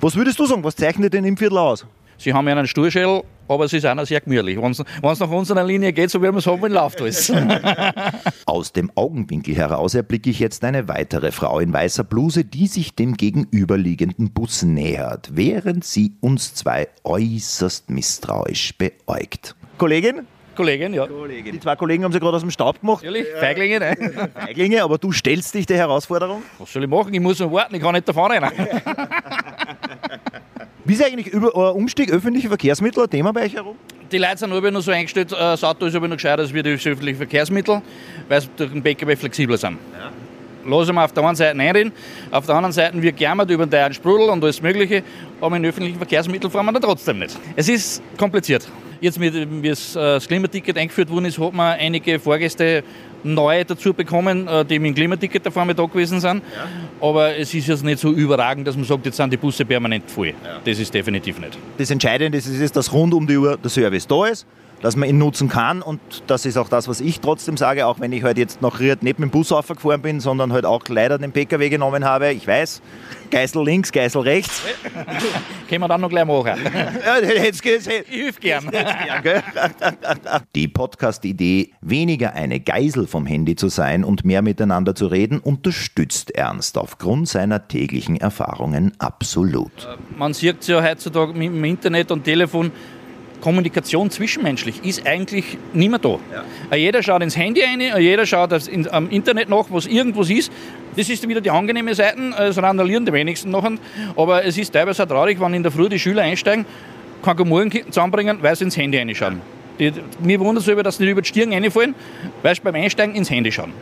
Was 0.00 0.16
würdest 0.16 0.38
du 0.38 0.46
sagen, 0.46 0.62
was 0.64 0.76
zeichnet 0.76 1.14
denn 1.14 1.24
im 1.24 1.36
Viertel 1.36 1.58
aus? 1.58 1.86
Sie 2.18 2.34
haben 2.34 2.46
ja 2.46 2.54
einen 2.54 2.66
Sturschädel, 2.66 3.22
aber 3.48 3.64
es 3.64 3.72
ist 3.72 3.86
auch 3.86 3.94
noch 3.94 4.04
sehr 4.04 4.20
gemütlich. 4.20 4.60
Wenn 4.60 4.72
es 4.72 5.18
nach 5.20 5.30
unserer 5.30 5.64
Linie 5.64 5.90
geht, 5.94 6.10
so 6.10 6.20
wie 6.20 6.26
wir 6.26 6.36
es 6.36 6.46
haben, 6.46 6.70
läuft 6.70 7.00
alles. 7.00 7.32
Aus 8.46 8.74
dem 8.74 8.92
Augenwinkel 8.94 9.56
heraus 9.56 9.94
erblicke 9.94 10.28
ich 10.28 10.38
jetzt 10.38 10.62
eine 10.62 10.86
weitere 10.86 11.32
Frau 11.32 11.60
in 11.60 11.72
weißer 11.72 12.04
Bluse, 12.04 12.44
die 12.44 12.66
sich 12.66 12.94
dem 12.94 13.16
gegenüberliegenden 13.16 14.32
Bus 14.32 14.62
nähert, 14.62 15.30
während 15.32 15.84
sie 15.84 16.12
uns 16.20 16.54
zwei 16.54 16.88
äußerst 17.04 17.88
misstrauisch 17.88 18.74
beäugt. 18.76 19.56
Kollegin? 19.78 20.26
Kollegin, 20.54 20.94
ja. 20.94 21.06
Die 21.06 21.60
zwei 21.60 21.76
Kollegen 21.76 22.04
haben 22.04 22.12
sie 22.12 22.20
gerade 22.20 22.36
aus 22.36 22.42
dem 22.42 22.50
Staub 22.50 22.80
gemacht. 22.80 23.02
Natürlich, 23.02 23.26
Feiglinge, 23.38 23.78
ne? 23.78 24.30
Feiglinge, 24.34 24.82
aber 24.82 24.98
du 24.98 25.12
stellst 25.12 25.54
dich 25.54 25.66
der 25.66 25.78
Herausforderung. 25.78 26.42
Was 26.58 26.72
soll 26.72 26.84
ich 26.84 26.90
machen? 26.90 27.12
Ich 27.14 27.20
muss 27.20 27.38
noch 27.38 27.52
warten, 27.52 27.74
ich 27.74 27.82
kann 27.82 27.94
nicht 27.94 28.08
davon 28.08 28.30
rennen. 28.30 28.50
Wie 30.84 30.94
ist 30.94 31.04
eigentlich 31.04 31.28
über 31.28 31.54
äh, 31.54 31.72
Umstieg 31.72 32.10
öffentliche 32.10 32.48
Verkehrsmittel 32.48 33.04
ein 33.04 33.10
Thema 33.10 33.32
bei 33.32 33.44
euch 33.44 33.54
herum? 33.54 33.76
Die 34.10 34.18
Leute 34.18 34.38
sind 34.38 34.52
aber 34.52 34.70
noch 34.70 34.80
so 34.80 34.90
eingestellt, 34.90 35.30
äh, 35.32 35.36
das 35.36 35.62
Auto 35.62 35.86
ist 35.86 35.94
aber 35.94 36.08
noch 36.08 36.16
gescheiter 36.16 36.42
als 36.42 36.52
wir 36.52 36.62
die 36.62 36.70
öffentlichen 36.70 37.18
Verkehrsmittel, 37.18 37.80
weil 38.28 38.40
sie 38.40 38.48
durch 38.56 38.72
den 38.72 38.82
PKW 38.82 39.14
flexibler 39.14 39.56
sind. 39.56 39.78
Lassen 40.66 40.94
wir 40.94 41.04
auf 41.04 41.12
der 41.12 41.24
einen 41.24 41.36
Seite 41.36 41.58
rein, 41.58 41.92
auf 42.30 42.46
der 42.46 42.54
anderen 42.54 42.72
Seite 42.72 43.00
wird 43.00 43.16
gejammert 43.16 43.50
über 43.50 43.66
den 43.66 43.70
teuren 43.70 43.94
Sprudel 43.94 44.28
und 44.30 44.42
alles 44.42 44.60
Mögliche, 44.60 45.02
aber 45.40 45.56
in 45.56 45.64
öffentlichen 45.64 45.96
Verkehrsmitteln 45.96 46.50
fahren 46.50 46.66
wir 46.66 46.72
dann 46.72 46.82
trotzdem 46.82 47.20
nicht. 47.20 47.38
Es 47.56 47.68
ist 47.68 48.02
kompliziert. 48.16 48.68
Jetzt, 49.00 49.18
mit, 49.18 49.34
wie 49.34 49.68
das, 49.68 49.96
äh, 49.96 49.98
das 49.98 50.28
Klimaticket 50.28 50.76
eingeführt 50.76 51.10
worden 51.10 51.24
ist, 51.24 51.38
hat 51.38 51.54
man 51.54 51.78
einige 51.78 52.18
Fahrgäste 52.18 52.84
neu 53.22 53.64
dazu 53.64 53.94
bekommen, 53.94 54.46
äh, 54.46 54.64
die 54.64 54.78
mit 54.78 54.90
dem 54.90 54.94
Klimaticket 54.94 55.44
davor 55.44 55.64
mit 55.64 55.78
da 55.78 55.84
gewesen 55.84 56.20
sind. 56.20 56.42
Aber 57.00 57.34
es 57.36 57.52
ist 57.54 57.66
jetzt 57.66 57.84
nicht 57.84 57.98
so 57.98 58.10
überragend, 58.10 58.66
dass 58.66 58.76
man 58.76 58.84
sagt, 58.84 59.06
jetzt 59.06 59.16
sind 59.16 59.32
die 59.32 59.36
Busse 59.36 59.64
permanent 59.64 60.10
voll. 60.10 60.34
Das 60.64 60.78
ist 60.78 60.92
definitiv 60.92 61.38
nicht. 61.38 61.56
Das 61.78 61.90
Entscheidende 61.90 62.36
ist, 62.36 62.46
ist, 62.46 62.76
dass 62.76 62.92
rund 62.92 63.14
um 63.14 63.26
die 63.26 63.36
Uhr 63.36 63.56
der 63.56 63.70
Service 63.70 64.06
da 64.06 64.26
ist, 64.26 64.46
dass 64.82 64.96
man 64.96 65.08
ihn 65.08 65.18
nutzen 65.18 65.48
kann 65.48 65.82
und 65.82 66.00
das 66.26 66.46
ist 66.46 66.56
auch 66.56 66.68
das, 66.68 66.88
was 66.88 67.00
ich 67.00 67.20
trotzdem 67.20 67.56
sage, 67.56 67.86
auch 67.86 68.00
wenn 68.00 68.12
ich 68.12 68.22
halt 68.22 68.38
jetzt 68.38 68.62
nach 68.62 68.80
Ried 68.80 69.02
nicht 69.02 69.18
mit 69.18 69.30
dem 69.30 69.30
Bus 69.30 69.52
aufgefahren 69.52 70.02
bin, 70.02 70.20
sondern 70.20 70.52
halt 70.52 70.64
auch 70.64 70.82
leider 70.88 71.18
den 71.18 71.32
PKW 71.32 71.68
genommen 71.68 72.04
habe. 72.04 72.32
Ich 72.32 72.46
weiß, 72.46 72.80
Geißel 73.30 73.64
links, 73.64 73.92
Geißel 73.92 74.22
rechts. 74.22 74.62
Können 75.68 75.82
wir 75.82 75.88
dann 75.88 76.00
noch 76.00 76.08
gleich 76.08 76.24
machen. 76.24 76.40
Ja, 77.04 77.18
jetzt 77.18 77.62
geht's. 77.62 77.86
Ich 77.86 78.20
helfe 78.20 78.40
gern. 78.40 78.70
Die 80.54 80.68
Podcast-Idee, 80.68 81.72
weniger 81.80 82.32
eine 82.32 82.60
Geisel 82.60 83.06
vom 83.06 83.26
Handy 83.26 83.56
zu 83.56 83.68
sein 83.68 84.04
und 84.04 84.24
mehr 84.24 84.42
miteinander 84.42 84.94
zu 84.94 85.06
reden, 85.06 85.38
unterstützt 85.38 86.32
Ernst 86.32 86.78
aufgrund 86.78 87.28
seiner 87.28 87.68
täglichen 87.68 88.16
Erfahrungen 88.16 88.92
absolut. 88.98 89.70
Man 90.16 90.34
sieht 90.34 90.60
es 90.60 90.66
ja 90.66 90.82
heutzutage 90.82 91.32
mit 91.32 91.48
dem 91.48 91.64
Internet 91.64 92.10
und 92.10 92.24
Telefon, 92.24 92.72
Kommunikation 93.40 94.10
zwischenmenschlich 94.10 94.84
ist 94.84 95.06
eigentlich 95.06 95.58
nicht 95.72 95.90
mehr 95.90 95.98
da. 95.98 96.18
Äh, 96.70 96.76
Jeder 96.76 97.02
schaut 97.02 97.22
ins 97.22 97.36
Handy 97.36 97.62
rein, 97.62 97.80
äh, 97.80 97.98
jeder 97.98 98.26
schaut 98.26 98.52
am 98.90 99.10
Internet 99.10 99.48
nach, 99.48 99.66
was 99.70 99.86
irgendwas 99.86 100.30
ist. 100.30 100.52
Das 100.96 101.08
ist 101.08 101.26
wieder 101.26 101.40
die 101.40 101.50
angenehme 101.50 101.94
Seite, 101.94 102.18
äh, 102.38 102.48
es 102.48 102.58
randalieren 102.58 103.06
die 103.06 103.12
wenigsten 103.12 103.50
nachher. 103.50 103.72
Aber 104.16 104.44
es 104.44 104.58
ist 104.58 104.72
teilweise 104.72 105.02
auch 105.04 105.08
traurig, 105.08 105.40
wenn 105.40 105.54
in 105.54 105.62
der 105.62 105.72
Früh 105.72 105.88
die 105.88 105.98
Schüler 105.98 106.22
einsteigen, 106.22 106.66
kann 107.22 107.36
kein 107.36 107.48
Morgen 107.48 107.70
zusammenbringen, 107.90 108.38
weil 108.42 108.56
sie 108.56 108.64
ins 108.64 108.76
Handy 108.76 108.98
reinschauen. 108.98 109.40
Die, 109.78 109.92
mir 110.22 110.38
wundert 110.40 110.62
es 110.62 110.68
über, 110.68 110.82
dass 110.82 110.98
sie 110.98 111.04
nicht 111.04 111.12
über 111.12 111.22
die 111.22 111.28
Stirn 111.28 111.52
reinfallen, 111.52 111.94
weil 112.42 112.54
sie 112.54 112.60
beim 112.60 112.74
Einsteigen 112.74 113.14
ins 113.14 113.30
Handy 113.30 113.50
schauen. 113.50 113.72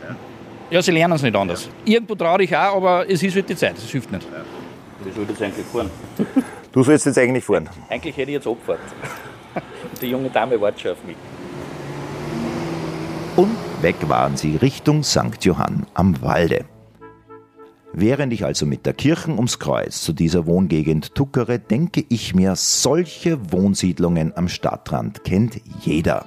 Ja, 0.71 0.81
sie 0.81 0.91
lernen 0.91 1.15
es 1.15 1.23
nicht 1.23 1.35
anders. 1.35 1.67
Irgendwo 1.83 2.15
traurig 2.15 2.55
auch, 2.55 2.77
aber 2.77 3.09
es 3.09 3.21
ist 3.23 3.35
halt 3.35 3.49
die 3.49 3.55
Zeit, 3.55 3.77
es 3.77 3.89
hilft 3.89 4.11
nicht. 4.11 4.25
Wie 5.03 5.11
soll 5.11 5.25
das 5.25 5.41
eigentlich 5.41 5.65
fahren? 5.65 5.89
Du 6.71 6.83
sollst 6.83 7.05
jetzt 7.05 7.17
eigentlich 7.17 7.43
fahren. 7.43 7.67
Eigentlich 7.89 8.15
hätte 8.15 8.29
ich 8.29 8.35
jetzt 8.35 8.47
abgefahrt. 8.47 8.79
Die 10.01 10.07
junge 10.07 10.29
Dame 10.29 10.59
wartet 10.59 10.81
schon 10.81 10.91
auf 10.91 11.03
mich. 11.05 11.17
Und 13.35 13.55
weg 13.81 13.95
waren 14.07 14.35
sie 14.35 14.57
Richtung 14.57 15.03
St. 15.03 15.43
Johann 15.43 15.85
am 15.93 16.21
Walde. 16.21 16.65
Während 17.93 18.33
ich 18.33 18.45
also 18.45 18.65
mit 18.65 18.85
der 18.85 18.93
Kirchen 18.93 19.33
ums 19.35 19.59
Kreuz 19.59 20.01
zu 20.01 20.13
dieser 20.13 20.45
Wohngegend 20.45 21.15
tuckere, 21.15 21.57
denke 21.57 22.05
ich 22.09 22.35
mir, 22.35 22.55
solche 22.55 23.51
Wohnsiedlungen 23.51 24.35
am 24.37 24.47
Stadtrand 24.47 25.23
kennt 25.23 25.59
jeder. 25.81 26.25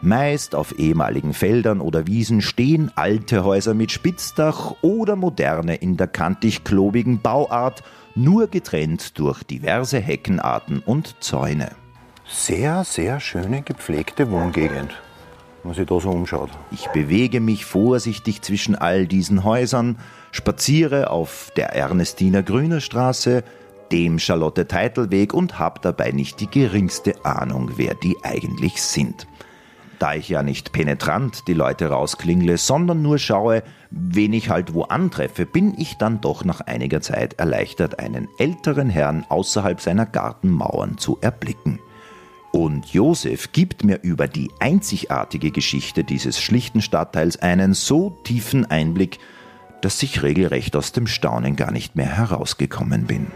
Meist 0.00 0.54
auf 0.54 0.78
ehemaligen 0.78 1.34
Feldern 1.34 1.80
oder 1.80 2.06
Wiesen 2.06 2.40
stehen 2.40 2.90
alte 2.94 3.44
Häuser 3.44 3.74
mit 3.74 3.90
Spitzdach 3.90 4.74
oder 4.80 5.16
moderne 5.16 5.76
in 5.76 5.96
der 5.96 6.06
kantig-klobigen 6.06 7.20
Bauart, 7.20 7.82
nur 8.14 8.46
getrennt 8.46 9.18
durch 9.18 9.42
diverse 9.42 9.98
Heckenarten 9.98 10.80
und 10.80 11.16
Zäune. 11.20 11.70
Sehr, 12.30 12.84
sehr 12.84 13.20
schöne 13.20 13.62
gepflegte 13.62 14.30
Wohngegend, 14.30 14.90
wenn 15.62 15.70
man 15.70 15.74
sich 15.74 15.86
da 15.86 15.98
so 15.98 16.10
umschaut. 16.10 16.50
Ich 16.70 16.88
bewege 16.88 17.40
mich 17.40 17.64
vorsichtig 17.64 18.42
zwischen 18.42 18.74
all 18.74 19.06
diesen 19.06 19.44
Häusern, 19.44 19.98
spaziere 20.30 21.10
auf 21.10 21.50
der 21.56 21.74
Ernestiner 21.74 22.42
Grüner 22.42 22.82
Straße, 22.82 23.44
dem 23.92 24.18
Charlotte 24.18 24.68
Teitelweg 24.68 25.32
und 25.32 25.58
habe 25.58 25.80
dabei 25.80 26.10
nicht 26.10 26.40
die 26.40 26.50
geringste 26.50 27.24
Ahnung, 27.24 27.72
wer 27.76 27.94
die 27.94 28.16
eigentlich 28.22 28.82
sind. 28.82 29.26
Da 29.98 30.12
ich 30.12 30.28
ja 30.28 30.42
nicht 30.42 30.72
penetrant 30.72 31.48
die 31.48 31.54
Leute 31.54 31.88
rausklingle, 31.88 32.58
sondern 32.58 33.00
nur 33.00 33.18
schaue, 33.18 33.62
wen 33.90 34.34
ich 34.34 34.50
halt 34.50 34.74
wo 34.74 34.82
antreffe, 34.82 35.46
bin 35.46 35.72
ich 35.78 35.96
dann 35.96 36.20
doch 36.20 36.44
nach 36.44 36.60
einiger 36.60 37.00
Zeit 37.00 37.40
erleichtert, 37.40 37.98
einen 37.98 38.28
älteren 38.38 38.90
Herrn 38.90 39.24
außerhalb 39.30 39.80
seiner 39.80 40.04
Gartenmauern 40.04 40.98
zu 40.98 41.16
erblicken. 41.22 41.80
Und 42.52 42.86
Josef 42.86 43.52
gibt 43.52 43.84
mir 43.84 44.00
über 44.02 44.26
die 44.26 44.50
einzigartige 44.58 45.50
Geschichte 45.50 46.02
dieses 46.02 46.40
schlichten 46.40 46.80
Stadtteils 46.80 47.36
einen 47.36 47.74
so 47.74 48.10
tiefen 48.24 48.64
Einblick, 48.66 49.18
dass 49.82 50.02
ich 50.02 50.22
regelrecht 50.22 50.74
aus 50.74 50.92
dem 50.92 51.06
Staunen 51.06 51.56
gar 51.56 51.70
nicht 51.70 51.94
mehr 51.94 52.16
herausgekommen 52.16 53.06
bin. 53.06 53.28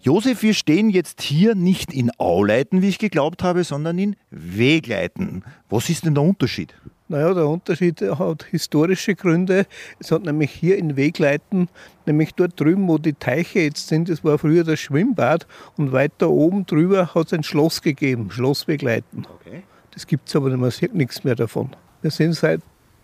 Josef, 0.00 0.42
wir 0.42 0.54
stehen 0.54 0.88
jetzt 0.88 1.20
hier 1.20 1.56
nicht 1.56 1.92
in 1.92 2.12
Auleiten, 2.18 2.80
wie 2.80 2.88
ich 2.88 2.98
geglaubt 2.98 3.42
habe, 3.42 3.64
sondern 3.64 3.98
in 3.98 4.16
Wegleiten. 4.30 5.44
Was 5.68 5.90
ist 5.90 6.04
denn 6.04 6.14
der 6.14 6.22
Unterschied? 6.22 6.74
Naja, 7.08 7.34
der 7.34 7.46
Unterschied 7.46 8.00
hat 8.00 8.44
historische 8.50 9.14
Gründe. 9.14 9.66
Es 10.00 10.10
hat 10.10 10.22
nämlich 10.24 10.50
hier 10.50 10.76
in 10.76 10.96
Wegleiten, 10.96 11.68
nämlich 12.04 12.34
dort 12.34 12.58
drüben, 12.58 12.88
wo 12.88 12.98
die 12.98 13.12
Teiche 13.12 13.60
jetzt 13.60 13.86
sind, 13.88 14.08
das 14.08 14.24
war 14.24 14.38
früher 14.38 14.64
das 14.64 14.80
Schwimmbad 14.80 15.46
und 15.76 15.92
weiter 15.92 16.28
oben 16.28 16.66
drüber 16.66 17.14
hat 17.14 17.26
es 17.26 17.32
ein 17.32 17.44
Schloss 17.44 17.80
gegeben, 17.80 18.30
Schloss 18.30 18.66
Wegleiten. 18.66 19.26
Okay. 19.40 19.62
Das 19.92 20.06
gibt 20.06 20.28
es 20.28 20.34
aber 20.34 20.48
nicht 20.48 20.60
mehr, 20.60 20.70
sieht 20.70 20.94
nichts 20.94 21.22
mehr 21.22 21.36
davon. 21.36 21.70
Wir 22.02 22.10
sind 22.10 22.34
seit 22.34 22.60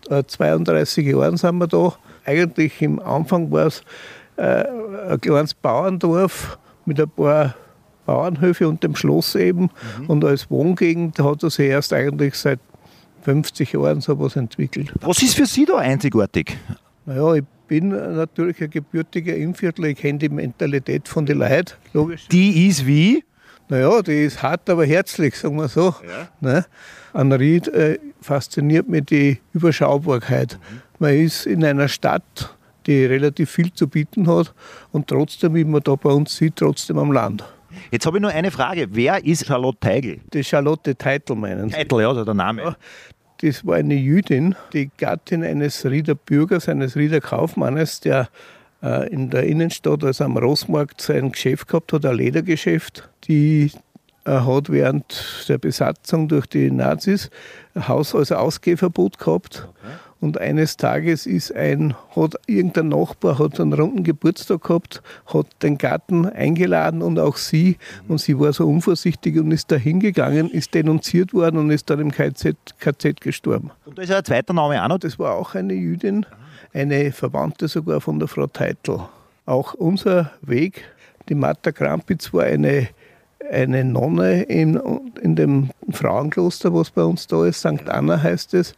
äh, 0.09 0.23
32 0.25 1.07
Jahren 1.07 1.37
sind 1.37 1.57
wir 1.57 1.67
da. 1.67 1.93
Eigentlich 2.25 2.81
im 2.81 2.99
Anfang 2.99 3.51
war 3.51 3.67
es 3.67 3.83
äh, 4.35 4.65
ein 5.09 5.21
kleines 5.21 5.53
Bauerndorf 5.53 6.57
mit 6.85 6.99
ein 6.99 7.09
paar 7.09 7.55
Bauernhöfe 8.05 8.67
und 8.67 8.83
dem 8.83 8.95
Schloss 8.95 9.35
eben. 9.35 9.69
Und 10.07 10.25
als 10.25 10.51
Wohngegend 10.51 11.19
hat 11.19 11.43
er 11.43 11.49
sich 11.49 11.67
erst 11.67 11.93
eigentlich 11.93 12.35
seit 12.35 12.59
50 13.23 13.73
Jahren 13.73 14.01
sowas 14.01 14.35
entwickelt. 14.35 14.93
Was 15.01 15.21
ist 15.21 15.35
für 15.35 15.45
Sie 15.45 15.65
da 15.65 15.77
einzigartig? 15.77 16.57
Naja, 17.05 17.35
ich 17.35 17.43
bin 17.67 17.89
natürlich 17.89 18.61
ein 18.61 18.69
gebürtiger 18.69 19.35
Innviertler, 19.35 19.87
ich 19.87 19.97
kenne 19.97 20.19
die 20.19 20.29
Mentalität 20.29 21.07
von 21.07 21.25
den 21.25 21.39
Leuten, 21.39 21.73
logisch. 21.93 22.27
Die 22.29 22.67
ist 22.67 22.85
wie? 22.85 23.23
Naja, 23.69 24.01
die 24.01 24.25
ist 24.25 24.43
hart, 24.43 24.69
aber 24.69 24.85
herzlich, 24.85 25.35
sagen 25.37 25.55
wir 25.55 25.67
so. 25.67 25.95
Ne? 26.41 26.65
An 27.13 27.31
Ried 27.31 27.69
äh, 27.69 27.97
fasziniert 28.21 28.89
mich 28.89 29.05
die 29.05 29.39
Überschaubarkeit. 29.53 30.59
Man 30.99 31.13
ist 31.13 31.45
in 31.45 31.63
einer 31.63 31.87
Stadt, 31.87 32.55
die 32.85 33.05
relativ 33.05 33.49
viel 33.49 33.73
zu 33.73 33.87
bieten 33.87 34.27
hat 34.27 34.53
und 34.91 35.07
trotzdem, 35.07 35.55
wie 35.55 35.63
man 35.63 35.81
da 35.81 35.95
bei 35.95 36.09
uns 36.09 36.35
sieht, 36.35 36.57
trotzdem 36.57 36.97
am 36.97 37.11
Land. 37.11 37.43
Jetzt 37.91 38.05
habe 38.05 38.17
ich 38.17 38.21
nur 38.21 38.31
eine 38.31 38.51
Frage. 38.51 38.87
Wer 38.91 39.23
ist 39.23 39.45
Charlotte 39.45 39.79
Teigl? 39.79 40.19
Die 40.33 40.43
Charlotte 40.43 40.95
Teitel 40.95 41.35
meinen 41.35 41.69
Sie? 41.69 41.75
Teitel, 41.75 42.01
ja, 42.01 42.09
also 42.09 42.23
der 42.23 42.33
Name. 42.33 42.75
Das 43.43 43.65
war 43.65 43.75
eine 43.75 43.95
Jüdin, 43.95 44.55
die 44.71 44.89
Gattin 44.97 45.43
eines 45.43 45.83
Rieder 45.83 46.15
Bürgers, 46.15 46.69
eines 46.69 46.95
Rieder 46.95 47.19
Kaufmannes, 47.19 47.99
der 47.99 48.29
äh, 48.81 49.09
in 49.09 49.31
der 49.31 49.43
Innenstadt, 49.43 50.01
also 50.05 50.23
am 50.23 50.37
Rossmarkt, 50.37 51.01
sein 51.01 51.33
Geschäft 51.33 51.67
gehabt 51.67 51.91
hat, 51.91 52.05
ein 52.05 52.15
Ledergeschäft. 52.15 53.09
Die 53.27 53.69
er 54.23 54.47
hat 54.47 54.71
während 54.71 55.45
der 55.49 55.57
Besatzung 55.57 56.29
durch 56.29 56.45
die 56.45 56.71
Nazis 56.71 57.29
Haus 57.75 58.15
als 58.15 58.31
Ausgehverbot 58.31 59.19
gehabt. 59.19 59.67
Okay. 59.67 59.93
Und 60.23 60.37
eines 60.37 60.77
Tages 60.77 61.25
ist 61.25 61.53
ein, 61.53 61.95
hat 62.15 62.35
irgendein 62.47 62.87
Nachbar 62.87 63.39
hat 63.39 63.59
einen 63.59 63.73
runden 63.73 64.05
Geburtstag 64.05 64.63
gehabt, 64.63 65.03
hat 65.25 65.47
den 65.61 65.77
Garten 65.77 66.25
eingeladen 66.25 67.01
und 67.01 67.19
auch 67.19 67.35
sie. 67.35 67.75
Und 68.07 68.21
sie 68.21 68.39
war 68.39 68.53
so 68.53 68.65
unvorsichtig 68.65 69.37
und 69.37 69.51
ist 69.51 69.69
da 69.69 69.75
hingegangen, 69.75 70.49
ist 70.49 70.75
denunziert 70.75 71.33
worden 71.33 71.57
und 71.57 71.71
ist 71.71 71.89
dann 71.89 71.99
im 71.99 72.09
KZ, 72.09 72.55
KZ 72.79 73.19
gestorben. 73.19 73.71
Und 73.83 73.97
da 73.97 74.03
ist 74.03 74.13
ein 74.13 74.23
zweiter 74.23 74.53
Name 74.53 74.81
auch 74.81 74.87
noch? 74.87 74.97
Das 74.97 75.19
war 75.19 75.35
auch 75.35 75.55
eine 75.55 75.73
Jüdin, 75.73 76.25
eine 76.73 77.11
Verwandte 77.11 77.67
sogar 77.67 77.99
von 77.99 78.17
der 78.17 78.29
Frau 78.29 78.47
Teitel. 78.47 79.01
Auch 79.45 79.73
unser 79.73 80.31
Weg, 80.41 80.85
die 81.27 81.35
Martha 81.35 81.73
Krampitz 81.73 82.33
war 82.33 82.45
eine 82.45 82.87
eine 83.51 83.83
Nonne 83.83 84.43
in, 84.43 84.79
in 85.21 85.35
dem 85.35 85.71
Frauenkloster, 85.91 86.73
was 86.73 86.91
bei 86.91 87.03
uns 87.03 87.27
da 87.27 87.45
ist, 87.45 87.59
St. 87.59 87.89
Anna 87.89 88.23
heißt 88.23 88.53
es, 88.53 88.73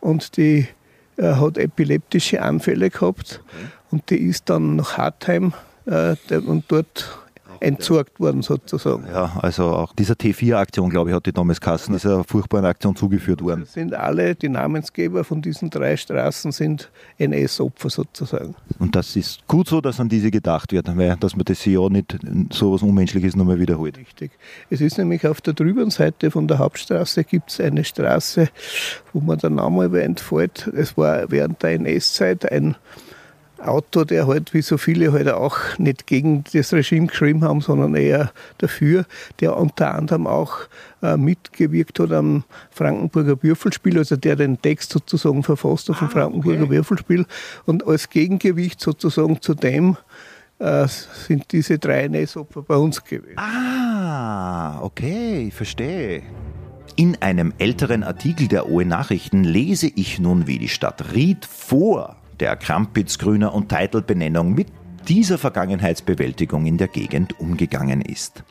und 0.00 0.36
die 0.36 0.68
äh, 1.16 1.34
hat 1.34 1.58
epileptische 1.58 2.42
Anfälle 2.42 2.90
gehabt 2.90 3.40
okay. 3.46 3.66
und 3.90 4.10
die 4.10 4.16
ist 4.16 4.50
dann 4.50 4.76
nach 4.76 4.98
Hartheim 4.98 5.52
äh, 5.86 6.16
und 6.36 6.64
dort 6.68 7.23
entsorgt 7.60 8.20
worden 8.20 8.42
sozusagen. 8.42 9.06
Ja, 9.06 9.38
also 9.40 9.64
auch 9.70 9.92
dieser 9.94 10.14
T4-Aktion, 10.14 10.90
glaube 10.90 11.10
ich, 11.10 11.16
hat 11.16 11.26
die 11.26 11.32
damals 11.32 11.60
Kassen, 11.60 11.94
ist 11.94 12.06
eine 12.06 12.24
furchtbare 12.24 12.66
Aktion 12.68 12.96
zugeführt 12.96 13.42
worden. 13.42 13.60
Das 13.60 13.72
sind 13.72 13.94
alle, 13.94 14.34
die 14.34 14.48
Namensgeber 14.48 15.24
von 15.24 15.42
diesen 15.42 15.70
drei 15.70 15.96
Straßen 15.96 16.52
sind 16.52 16.90
NS-Opfer 17.18 17.90
sozusagen. 17.90 18.54
Und 18.78 18.96
das 18.96 19.16
ist 19.16 19.46
gut 19.48 19.68
so, 19.68 19.80
dass 19.80 20.00
an 20.00 20.08
diese 20.08 20.30
gedacht 20.30 20.72
wird, 20.72 20.94
weil 20.96 21.16
dass 21.16 21.36
man 21.36 21.44
das 21.44 21.64
ja 21.64 21.88
nicht 21.88 22.18
so 22.50 22.74
etwas 22.74 22.82
Unmenschliches 22.82 23.36
nochmal 23.36 23.58
wiederholt. 23.58 23.98
Richtig. 23.98 24.32
Es 24.70 24.80
ist 24.80 24.98
nämlich 24.98 25.26
auf 25.26 25.40
der 25.40 25.54
drüben 25.54 25.90
Seite 25.90 26.30
von 26.30 26.48
der 26.48 26.58
Hauptstraße 26.58 27.24
gibt 27.24 27.50
es 27.50 27.60
eine 27.60 27.84
Straße, 27.84 28.48
wo 29.12 29.20
man 29.20 29.38
der 29.38 29.50
Name 29.50 29.84
entfällt. 30.00 30.70
Es 30.74 30.96
war 30.96 31.30
während 31.30 31.62
der 31.62 31.70
NS-Zeit 31.72 32.50
ein 32.50 32.76
Autor, 33.64 34.04
der 34.04 34.26
halt 34.26 34.54
wie 34.54 34.62
so 34.62 34.78
viele 34.78 35.12
halt 35.12 35.28
auch 35.28 35.56
nicht 35.78 36.06
gegen 36.06 36.44
das 36.52 36.72
Regime 36.72 37.06
geschrieben 37.06 37.42
haben, 37.42 37.60
sondern 37.60 37.94
eher 37.94 38.32
dafür, 38.58 39.06
der 39.40 39.56
unter 39.56 39.94
anderem 39.94 40.26
auch 40.26 40.58
äh, 41.02 41.16
mitgewirkt 41.16 41.98
hat 41.98 42.12
am 42.12 42.44
Frankenburger 42.70 43.42
Würfelspiel, 43.42 43.98
also 43.98 44.16
der 44.16 44.36
den 44.36 44.60
Text 44.60 44.92
sozusagen 44.92 45.42
verfasst 45.42 45.86
vom 45.86 46.08
ah, 46.08 46.10
Frankenburger 46.10 46.64
okay. 46.64 46.70
Würfelspiel. 46.70 47.26
Und 47.66 47.86
als 47.86 48.10
Gegengewicht 48.10 48.80
sozusagen 48.80 49.40
zu 49.40 49.54
dem 49.54 49.96
äh, 50.58 50.86
sind 50.86 51.52
diese 51.52 51.78
drei 51.78 52.04
NS-Opfer 52.04 52.62
bei 52.62 52.76
uns 52.76 53.02
gewesen. 53.04 53.38
Ah, 53.38 54.80
okay, 54.82 55.48
ich 55.48 55.54
verstehe. 55.54 56.22
In 56.96 57.20
einem 57.20 57.52
älteren 57.58 58.04
Artikel 58.04 58.46
der 58.46 58.70
OE 58.70 58.84
Nachrichten 58.84 59.42
lese 59.42 59.88
ich 59.88 60.20
nun, 60.20 60.46
wie 60.46 60.58
die 60.58 60.68
Stadt 60.68 61.12
Ried 61.12 61.44
vor 61.44 62.16
der 62.40 62.56
Krampitz-Grüner 62.56 63.54
und 63.54 63.68
Titelbenennung 63.68 64.54
mit 64.54 64.68
dieser 65.08 65.38
Vergangenheitsbewältigung 65.38 66.66
in 66.66 66.78
der 66.78 66.88
Gegend 66.88 67.38
umgegangen 67.38 68.00
ist. 68.00 68.44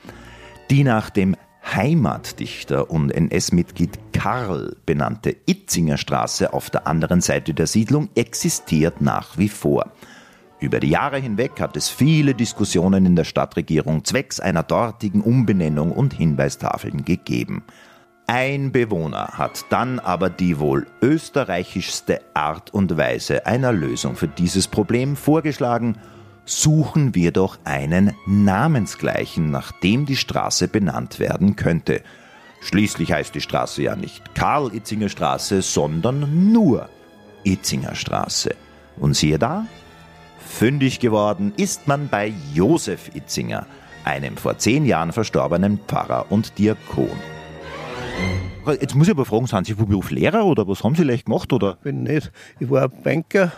Die 0.69 0.83
nach 0.83 1.09
dem 1.09 1.35
Heimatdichter 1.65 2.91
und 2.91 3.09
NS-Mitglied 3.11 3.97
Karl 4.11 4.75
benannte 4.85 5.35
Itzinger 5.45 5.97
Straße 5.97 6.53
auf 6.53 6.69
der 6.69 6.87
anderen 6.87 7.21
Seite 7.21 7.53
der 7.53 7.67
Siedlung 7.67 8.09
existiert 8.15 9.01
nach 9.01 9.37
wie 9.37 9.49
vor. 9.49 9.91
Über 10.59 10.79
die 10.79 10.89
Jahre 10.89 11.19
hinweg 11.19 11.59
hat 11.59 11.75
es 11.75 11.89
viele 11.89 12.33
Diskussionen 12.33 13.05
in 13.05 13.15
der 13.15 13.23
Stadtregierung 13.25 14.05
zwecks 14.05 14.39
einer 14.39 14.63
dortigen 14.63 15.21
Umbenennung 15.21 15.91
und 15.91 16.13
Hinweistafeln 16.13 17.03
gegeben. 17.03 17.63
Ein 18.25 18.71
Bewohner 18.71 19.33
hat 19.33 19.65
dann 19.69 19.99
aber 19.99 20.29
die 20.29 20.57
wohl 20.57 20.87
österreichischste 21.01 22.21
Art 22.33 22.73
und 22.73 22.97
Weise 22.97 23.45
einer 23.45 23.73
Lösung 23.73 24.15
für 24.15 24.29
dieses 24.29 24.69
Problem 24.69 25.17
vorgeschlagen. 25.17 25.97
Suchen 26.45 27.15
wir 27.15 27.31
doch 27.31 27.57
einen 27.65 28.13
namensgleichen, 28.25 29.51
nach 29.51 29.73
dem 29.73 30.05
die 30.05 30.15
Straße 30.15 30.69
benannt 30.69 31.19
werden 31.19 31.57
könnte. 31.57 32.01
Schließlich 32.61 33.11
heißt 33.11 33.35
die 33.35 33.41
Straße 33.41 33.81
ja 33.81 33.97
nicht 33.97 34.33
Karl-Itzinger 34.35 35.09
Straße, 35.09 35.61
sondern 35.61 36.53
nur 36.53 36.89
Itzinger 37.43 37.93
Straße. 37.93 38.55
Und 38.95 39.15
siehe 39.15 39.37
da, 39.37 39.65
fündig 40.39 41.01
geworden 41.01 41.51
ist 41.57 41.87
man 41.87 42.07
bei 42.07 42.33
Josef 42.53 43.13
Itzinger, 43.13 43.67
einem 44.05 44.37
vor 44.37 44.57
zehn 44.57 44.85
Jahren 44.85 45.11
verstorbenen 45.11 45.79
Pfarrer 45.87 46.27
und 46.29 46.57
Diakon. 46.57 47.32
Jetzt 48.65 48.95
muss 48.95 49.07
ich 49.07 49.13
aber 49.13 49.25
fragen, 49.25 49.47
sind 49.47 49.67
Sie 49.67 49.73
von 49.73 49.87
Beruf 49.87 50.09
Lehrer 50.11 50.45
oder 50.45 50.67
was 50.67 50.83
haben 50.83 50.95
Sie 50.95 51.03
leicht 51.03 51.25
gemacht? 51.25 51.51
Oder? 51.51 51.73
Ich 51.79 51.83
bin 51.83 52.03
nicht. 52.03 52.31
Ich 52.59 52.69
war 52.69 52.87
Banker. 52.87 53.51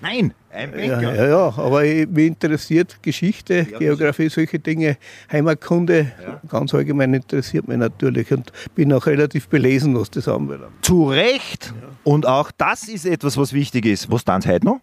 Nein, 0.00 0.34
ein 0.52 0.72
Banker. 0.72 1.00
Ja, 1.00 1.14
ja, 1.14 1.28
ja 1.28 1.54
aber 1.56 1.84
ich, 1.84 2.08
mich 2.08 2.26
interessiert 2.26 3.02
Geschichte, 3.02 3.66
ja, 3.70 3.78
Geografie, 3.78 4.28
solche 4.28 4.58
Dinge. 4.58 4.98
Heimatkunde, 5.30 6.12
ja. 6.22 6.40
ganz 6.48 6.74
allgemein 6.74 7.14
interessiert 7.14 7.68
mich 7.68 7.78
natürlich 7.78 8.30
und 8.32 8.52
bin 8.74 8.92
auch 8.92 9.06
relativ 9.06 9.48
belesen, 9.48 9.98
was 9.98 10.10
das 10.10 10.28
anbelangt. 10.28 10.72
Zu 10.82 11.08
Recht. 11.08 11.72
Und 12.04 12.26
auch 12.26 12.50
das 12.50 12.88
ist 12.88 13.06
etwas, 13.06 13.36
was 13.36 13.52
wichtig 13.52 13.86
ist. 13.86 14.10
Was 14.10 14.24
tun 14.24 14.40
Sie 14.40 14.48
heute 14.48 14.66
noch? 14.66 14.80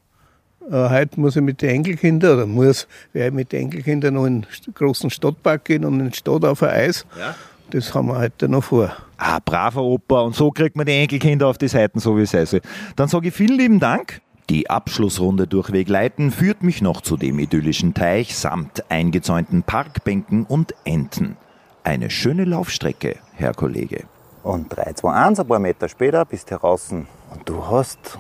Äh, 0.72 0.90
heute 0.90 1.20
muss 1.20 1.36
ich 1.36 1.42
mit 1.42 1.62
den 1.62 1.70
Enkelkindern, 1.70 2.38
oder 2.38 2.46
muss, 2.46 2.88
werde 3.12 3.30
ich 3.30 3.34
mit 3.34 3.52
den 3.52 3.64
Enkelkindern 3.64 4.14
noch 4.14 4.26
in 4.26 4.42
den 4.42 4.74
großen 4.74 5.10
Stadtpark 5.10 5.66
gehen 5.66 5.86
und 5.86 6.00
in 6.00 6.10
die 6.10 6.18
Stadt 6.18 6.46
auf 6.46 6.64
ein 6.64 6.70
Eis. 6.70 7.06
Ja. 7.20 7.36
Das 7.74 7.96
haben 7.96 8.10
wir 8.10 8.20
heute 8.20 8.48
noch 8.48 8.66
vor. 8.66 8.92
Ah, 9.18 9.40
braver 9.44 9.82
Opa. 9.82 10.22
Und 10.22 10.36
so 10.36 10.52
kriegt 10.52 10.76
man 10.78 10.86
die 10.86 10.92
Enkelkinder 10.92 11.48
auf 11.48 11.58
die 11.58 11.68
Seiten, 11.68 11.98
so 11.98 12.16
wie 12.16 12.22
es 12.22 12.32
heißt. 12.32 12.62
Dann 12.96 13.08
sage 13.08 13.30
ich 13.30 13.34
vielen 13.34 13.58
lieben 13.58 13.80
Dank. 13.80 14.22
Die 14.52 14.70
Abschlussrunde 14.70 15.48
durch 15.48 15.72
Wegleiten 15.72 16.30
führt 16.30 16.62
mich 16.62 16.84
noch 16.84 17.02
zu 17.02 17.18
dem 17.18 17.40
idyllischen 17.40 17.96
Teich 17.96 18.38
samt 18.38 18.92
eingezäunten 18.92 19.64
Parkbänken 19.64 20.46
und 20.46 20.76
Enten. 20.84 21.36
Eine 21.84 22.12
schöne 22.12 22.46
Laufstrecke, 22.46 23.16
Herr 23.34 23.56
Kollege. 23.56 24.04
Und 24.44 24.68
3, 24.70 24.94
2, 24.94 25.12
1, 25.12 25.40
ein 25.40 25.48
paar 25.48 25.58
Meter 25.58 25.90
später 25.90 26.26
bist 26.26 26.52
du 26.52 26.58
draußen 26.58 27.08
und 27.32 27.50
du 27.50 27.66
hast 27.66 28.20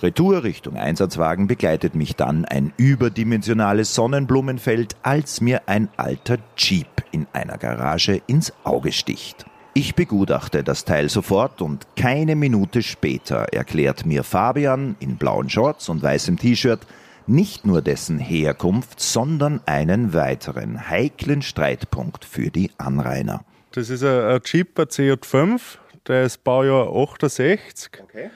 Retour 0.00 0.44
Richtung 0.44 0.76
Einsatzwagen 0.76 1.48
begleitet 1.48 1.96
mich 1.96 2.14
dann 2.14 2.44
ein 2.44 2.72
überdimensionales 2.76 3.96
Sonnenblumenfeld, 3.96 4.94
als 5.02 5.40
mir 5.40 5.62
ein 5.66 5.88
alter 5.96 6.38
Jeep 6.56 6.86
in 7.10 7.26
einer 7.32 7.58
Garage 7.58 8.22
ins 8.28 8.52
Auge 8.62 8.92
sticht. 8.92 9.44
Ich 9.74 9.96
begutachte 9.96 10.62
das 10.62 10.84
Teil 10.84 11.08
sofort 11.08 11.62
und 11.62 11.86
keine 11.96 12.36
Minute 12.36 12.82
später 12.82 13.46
erklärt 13.52 14.06
mir 14.06 14.22
Fabian 14.22 14.94
in 15.00 15.16
blauen 15.16 15.50
Shorts 15.50 15.88
und 15.88 16.02
weißem 16.02 16.38
T-Shirt 16.38 16.80
nicht 17.26 17.66
nur 17.66 17.82
dessen 17.82 18.20
Herkunft, 18.20 19.00
sondern 19.00 19.60
einen 19.66 20.14
weiteren 20.14 20.88
heiklen 20.88 21.42
Streitpunkt 21.42 22.24
für 22.24 22.50
die 22.50 22.70
Anrainer. 22.78 23.44
Das 23.72 23.90
ist 23.90 24.02
ein 24.04 24.40
Jeep, 24.44 24.78
ein 24.78 24.86
CJ5, 24.86 25.60
der 26.06 26.22
ist 26.22 26.42
Baujahr 26.44 26.88
68. 26.94 28.00
Okay. 28.02 28.30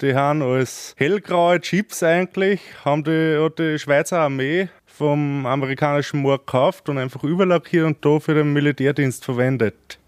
Die 0.00 0.14
haben 0.14 0.42
als 0.42 0.94
hellgraue 0.96 1.60
Chips 1.60 2.02
eigentlich, 2.02 2.60
haben 2.84 3.02
die, 3.02 3.36
hat 3.38 3.58
die 3.58 3.78
Schweizer 3.78 4.20
Armee 4.20 4.68
vom 4.86 5.44
amerikanischen 5.44 6.22
Markt 6.22 6.46
gekauft 6.46 6.88
und 6.88 6.98
einfach 6.98 7.24
überlackiert 7.24 7.84
und 7.84 8.04
da 8.04 8.20
für 8.20 8.34
den 8.34 8.52
Militärdienst 8.52 9.24
verwendet 9.24 9.98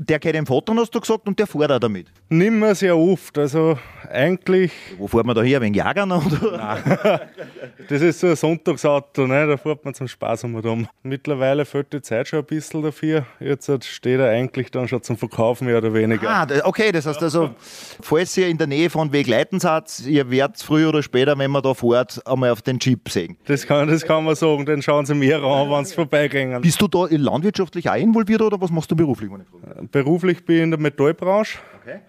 der 0.00 0.18
geht 0.18 0.34
im 0.34 0.46
Foto, 0.46 0.74
hast 0.76 0.94
du 0.94 1.00
gesagt, 1.00 1.26
und 1.28 1.38
der 1.38 1.46
fährt 1.46 1.70
auch 1.70 1.78
damit? 1.78 2.06
Nicht 2.32 2.52
mehr 2.52 2.76
sehr 2.76 2.96
oft. 2.96 3.36
Also 3.38 3.76
eigentlich. 4.08 4.70
Wo 4.98 5.08
fährt 5.08 5.26
man 5.26 5.34
da 5.34 5.42
hier? 5.42 5.60
Wegen 5.60 5.74
Jagern? 5.74 6.12
Oder? 6.12 6.56
Nein. 6.56 7.20
das 7.88 8.02
ist 8.02 8.20
so 8.20 8.28
ein 8.28 8.36
Sonntagsauto, 8.36 9.26
ne? 9.26 9.48
da 9.48 9.56
fährt 9.56 9.84
man 9.84 9.94
zum 9.94 10.06
Spaß 10.06 10.44
um 10.44 10.54
rum. 10.56 10.86
Mittlerweile 11.02 11.64
fällt 11.64 11.92
die 11.92 12.00
Zeit 12.00 12.28
schon 12.28 12.38
ein 12.38 12.44
bisschen 12.44 12.82
dafür. 12.82 13.26
Jetzt 13.40 13.68
steht 13.84 14.20
er 14.20 14.30
eigentlich 14.30 14.70
dann 14.70 14.86
schon 14.86 15.02
zum 15.02 15.16
Verkauf 15.16 15.60
mehr 15.60 15.78
oder 15.78 15.92
weniger. 15.92 16.30
Ah, 16.30 16.46
okay, 16.62 16.92
das 16.92 17.06
heißt 17.06 17.20
also, 17.20 17.50
falls 18.00 18.36
ihr 18.36 18.46
in 18.46 18.58
der 18.58 18.68
Nähe 18.68 18.90
von 18.90 19.12
Wegleiten 19.12 19.58
seid, 19.58 20.00
ihr 20.06 20.30
werdet 20.30 20.62
früher 20.62 20.90
oder 20.90 21.02
später, 21.02 21.36
wenn 21.36 21.50
man 21.50 21.62
da 21.62 21.74
fährt, 21.74 22.24
einmal 22.28 22.50
auf 22.50 22.62
den 22.62 22.78
Jeep 22.80 23.08
sehen. 23.08 23.36
Das 23.46 23.66
kann, 23.66 23.88
das 23.88 24.04
kann 24.04 24.24
man 24.24 24.36
sagen, 24.36 24.64
den 24.66 24.82
schauen 24.82 25.04
sie 25.04 25.14
mehr 25.14 25.42
an, 25.42 25.68
wenn 25.68 25.84
sie 25.84 25.96
vorbeigehen. 25.96 26.60
Bist 26.62 26.80
du 26.80 26.86
da 26.86 27.06
landwirtschaftlich 27.10 27.90
auch 27.90 27.96
involviert 27.96 28.42
oder 28.42 28.60
was 28.60 28.70
machst 28.70 28.90
du 28.90 28.94
beruflich? 28.94 29.30
beruflich 29.90 30.44
bin 30.44 30.56
ich 30.56 30.62
in 30.62 30.70
der 30.70 30.78
Metallbranche. 30.78 31.58
Okay. 31.80 32.00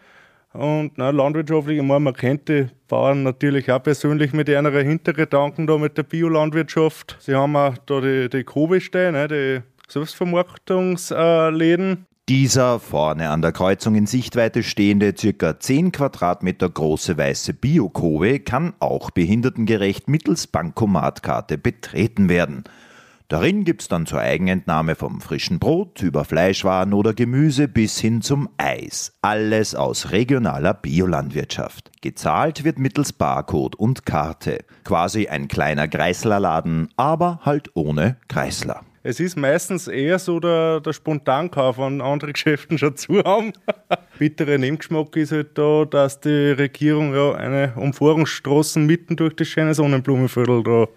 Und 0.54 0.98
na, 0.98 1.12
landwirtschaftlich, 1.12 1.78
ich 1.78 1.84
meine, 1.84 2.02
man 2.02 2.14
kennt 2.14 2.50
die 2.50 2.68
Bauern 2.88 3.24
natürlich 3.24 3.72
auch 3.72 3.82
persönlich 3.82 4.34
mit 4.34 4.50
einer 4.50 4.72
Hintergedanken 4.72 5.66
da 5.66 5.78
mit 5.78 5.98
der 5.98 6.04
Biolandwirtschaft. 6.04 7.16
Sie 7.20 7.36
haben 7.36 7.56
auch 7.56 7.78
da 7.86 8.02
die, 8.02 8.28
die 8.30 8.44
Kobe 8.44 8.82
stehen, 8.82 9.14
ne, 9.14 9.30
die 9.30 9.62
Selbstvermarktungsläden. 9.88 12.06
Dieser 12.28 12.80
vorne 12.80 13.30
an 13.30 13.42
der 13.42 13.52
Kreuzung 13.52 13.96
in 13.96 14.08
Sichtweite 14.08 14.64
stehende, 14.64 15.14
circa 15.18 15.60
10 15.60 15.92
Quadratmeter 15.92 16.70
große 16.70 17.18
weiße 17.18 17.54
Biokowe 17.54 18.40
kann 18.40 18.74
auch 18.80 19.12
behindertengerecht 19.12 20.08
mittels 20.08 20.48
Bankomatkarte 20.48 21.58
betreten 21.58 22.30
werden. 22.30 22.64
Darin 23.32 23.64
gibt's 23.64 23.88
dann 23.88 24.06
zur 24.06 24.20
Eigenentnahme 24.20 24.96
vom 24.96 25.22
frischen 25.22 25.58
Brot 25.58 26.02
über 26.02 26.26
Fleischwaren 26.26 26.92
oder 26.92 27.14
Gemüse 27.14 27.70
bis 27.70 27.98
hin 27.98 28.22
zum 28.22 28.50
Eis. 28.58 29.14
Alles 29.22 29.74
aus 29.74 30.12
regionaler 30.12 30.74
Biolandwirtschaft. 30.74 31.92
Gezahlt 32.02 32.66
wird 32.66 32.78
mittels 32.78 33.14
Barcode 33.14 33.76
und 33.76 34.06
Karte. 34.06 34.66
Quasi 34.84 35.30
ein 35.30 35.48
kleiner 35.48 35.88
Kreislerladen, 35.88 36.90
aber 36.98 37.40
halt 37.44 37.70
ohne 37.74 38.18
Kreisler. 38.28 38.82
Es 39.02 39.22
ist 39.22 39.38
meistens 39.38 39.88
eher 39.88 40.20
so 40.20 40.42
der, 40.42 40.82
der 40.82 40.92
Spontankauf, 40.92 41.78
wenn 41.78 42.02
andere 42.02 42.34
Geschäfte 42.34 42.78
schon 42.78 42.98
zu 42.98 43.20
haben. 43.24 43.54
Bitterer 44.20 44.58
Nebengeschmack 44.58 45.16
ist 45.16 45.32
halt 45.32 45.58
da, 45.58 45.86
dass 45.86 46.20
die 46.20 46.52
Regierung 46.52 47.16
ja 47.16 47.34
eine 47.36 47.72
Umfahrungsstraße 47.78 48.80
mitten 48.80 49.16
durch 49.16 49.38
das 49.38 49.48
schöne 49.48 49.74
Sonnenblumenviertel 49.74 50.64
da 50.64 50.88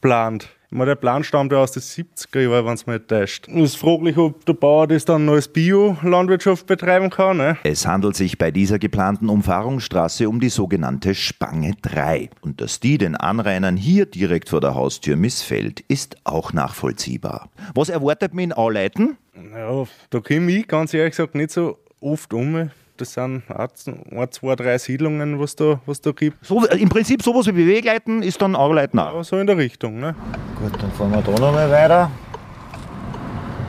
plant. 0.00 0.48
Meine, 0.74 0.92
der 0.92 0.94
Plan 0.94 1.22
stammt 1.22 1.52
ja 1.52 1.58
aus 1.58 1.72
den 1.72 1.82
70er 1.82 2.40
Jahren, 2.40 2.64
wenn 2.64 2.72
es 2.72 2.86
mich 2.86 2.96
nicht 2.96 3.08
täuscht. 3.08 3.46
Es 3.46 3.54
ist 3.54 3.76
fraglich, 3.76 4.16
ob 4.16 4.42
der 4.46 4.54
Bauer 4.54 4.86
das 4.86 5.04
dann 5.04 5.26
noch 5.26 5.34
als 5.34 5.46
Bio-Landwirtschaft 5.48 6.66
betreiben 6.66 7.10
kann. 7.10 7.36
Ne? 7.36 7.58
Es 7.62 7.86
handelt 7.86 8.16
sich 8.16 8.38
bei 8.38 8.50
dieser 8.50 8.78
geplanten 8.78 9.28
Umfahrungsstraße 9.28 10.26
um 10.30 10.40
die 10.40 10.48
sogenannte 10.48 11.14
Spange 11.14 11.74
3. 11.82 12.30
Und 12.40 12.62
dass 12.62 12.80
die 12.80 12.96
den 12.96 13.16
Anrainern 13.16 13.76
hier 13.76 14.06
direkt 14.06 14.48
vor 14.48 14.62
der 14.62 14.74
Haustür 14.74 15.16
missfällt, 15.16 15.80
ist 15.88 16.16
auch 16.24 16.54
nachvollziehbar. 16.54 17.50
Was 17.74 17.90
erwartet 17.90 18.32
man 18.32 18.44
in 18.44 18.52
Auleiten? 18.54 19.18
Ja, 19.54 19.84
da 20.08 20.20
komme 20.20 20.52
ich 20.52 20.66
ganz 20.68 20.94
ehrlich 20.94 21.10
gesagt 21.10 21.34
nicht 21.34 21.50
so 21.50 21.76
oft 22.00 22.32
um. 22.32 22.70
Das 23.02 23.14
sind 23.14 23.42
ein, 23.48 23.68
zwei, 24.30 24.54
drei 24.54 24.78
Siedlungen, 24.78 25.40
was 25.40 25.56
da, 25.56 25.80
was 25.86 26.00
da 26.00 26.12
gibt. 26.12 26.46
So, 26.46 26.64
Im 26.66 26.88
Prinzip 26.88 27.20
sowas 27.20 27.48
wie 27.48 27.52
Bewegleiten 27.52 28.22
ist 28.22 28.40
dann 28.40 28.54
Auleiten 28.54 29.00
auch. 29.00 29.16
Ja, 29.16 29.24
so 29.24 29.38
in 29.38 29.48
der 29.48 29.56
Richtung. 29.56 29.98
Ne? 29.98 30.14
Gut, 30.60 30.70
dann 30.80 30.92
fahren 30.92 31.10
wir 31.10 31.20
da 31.20 31.32
nochmal 31.32 31.68
weiter. 31.68 32.08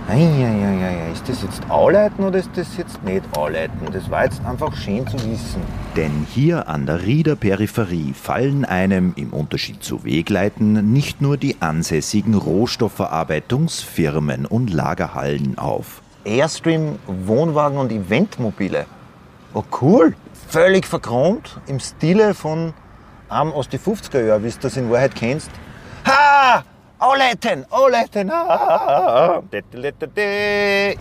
Eieieiei, 0.08 1.12
ist 1.14 1.28
das 1.28 1.42
jetzt 1.42 1.68
Auleiten 1.68 2.24
oder 2.24 2.38
ist 2.38 2.52
das 2.54 2.78
jetzt 2.78 3.04
nicht 3.04 3.24
Auleiten? 3.36 3.88
Das 3.92 4.12
war 4.12 4.26
jetzt 4.26 4.46
einfach 4.46 4.76
schön 4.76 5.08
zu 5.08 5.16
wissen. 5.16 5.64
Denn 5.96 6.28
hier 6.32 6.70
an 6.70 6.86
der 6.86 7.02
Rieder 7.02 7.36
Peripherie 7.36 8.14
fallen 8.14 8.66
einem 8.66 9.14
im 9.16 9.34
Unterschied 9.34 9.84
zu 9.84 10.04
Wegleiten 10.04 10.94
nicht 10.94 11.24
nur 11.24 11.38
die 11.38 11.56
ansässigen 11.60 12.36
Rohstoffverarbeitungsfirmen 12.36 14.46
und 14.46 14.72
Lagerhallen 14.72 15.58
auf. 15.58 16.04
Airstream 16.24 17.00
Wohnwagen 17.08 17.80
und 17.80 17.92
Eventmobile. 17.92 18.86
Oh 19.54 19.64
cool! 19.82 20.16
Völlig 20.48 20.88
verchromt 20.88 21.60
im 21.68 21.80
Stile 21.80 22.34
von 22.34 22.74
einem 23.30 23.52
aus 23.52 23.70
den 23.70 23.80
50er 23.80 24.26
Jahren, 24.26 24.44
wie 24.44 24.50
du 24.50 24.58
das 24.62 24.78
in 24.78 24.90
Wahrheit 24.92 25.16
kennst. 25.16 25.52
Ha! 26.06 26.64
Auleiten! 27.00 27.66
Ah! 28.32 29.42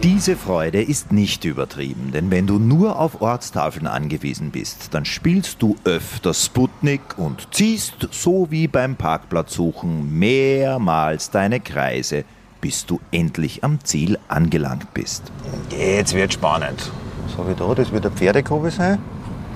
Diese 0.02 0.36
Freude 0.36 0.82
ist 0.82 1.12
nicht 1.12 1.44
übertrieben, 1.44 2.10
denn 2.12 2.30
wenn 2.30 2.46
du 2.46 2.58
nur 2.58 2.98
auf 2.98 3.22
Ortstafeln 3.22 3.86
angewiesen 3.86 4.50
bist, 4.50 4.92
dann 4.94 5.04
spielst 5.04 5.62
du 5.62 5.76
öfter 5.84 6.34
Sputnik 6.34 7.02
und 7.16 7.54
ziehst, 7.54 8.08
so 8.10 8.50
wie 8.50 8.66
beim 8.66 8.96
Parkplatzsuchen, 8.96 10.18
mehrmals 10.18 11.30
deine 11.30 11.60
Kreise, 11.60 12.24
bis 12.60 12.84
du 12.84 12.98
endlich 13.12 13.62
am 13.62 13.84
Ziel 13.84 14.18
angelangt 14.26 14.92
bist. 14.94 15.22
Jetzt 15.70 16.14
wird 16.14 16.32
spannend. 16.32 16.90
Habe 17.36 17.52
ich 17.52 17.56
da? 17.56 17.74
Das 17.74 17.92
wird 17.92 18.06
eine 18.06 18.14
Pferdekurve 18.14 18.70
sein? 18.70 18.98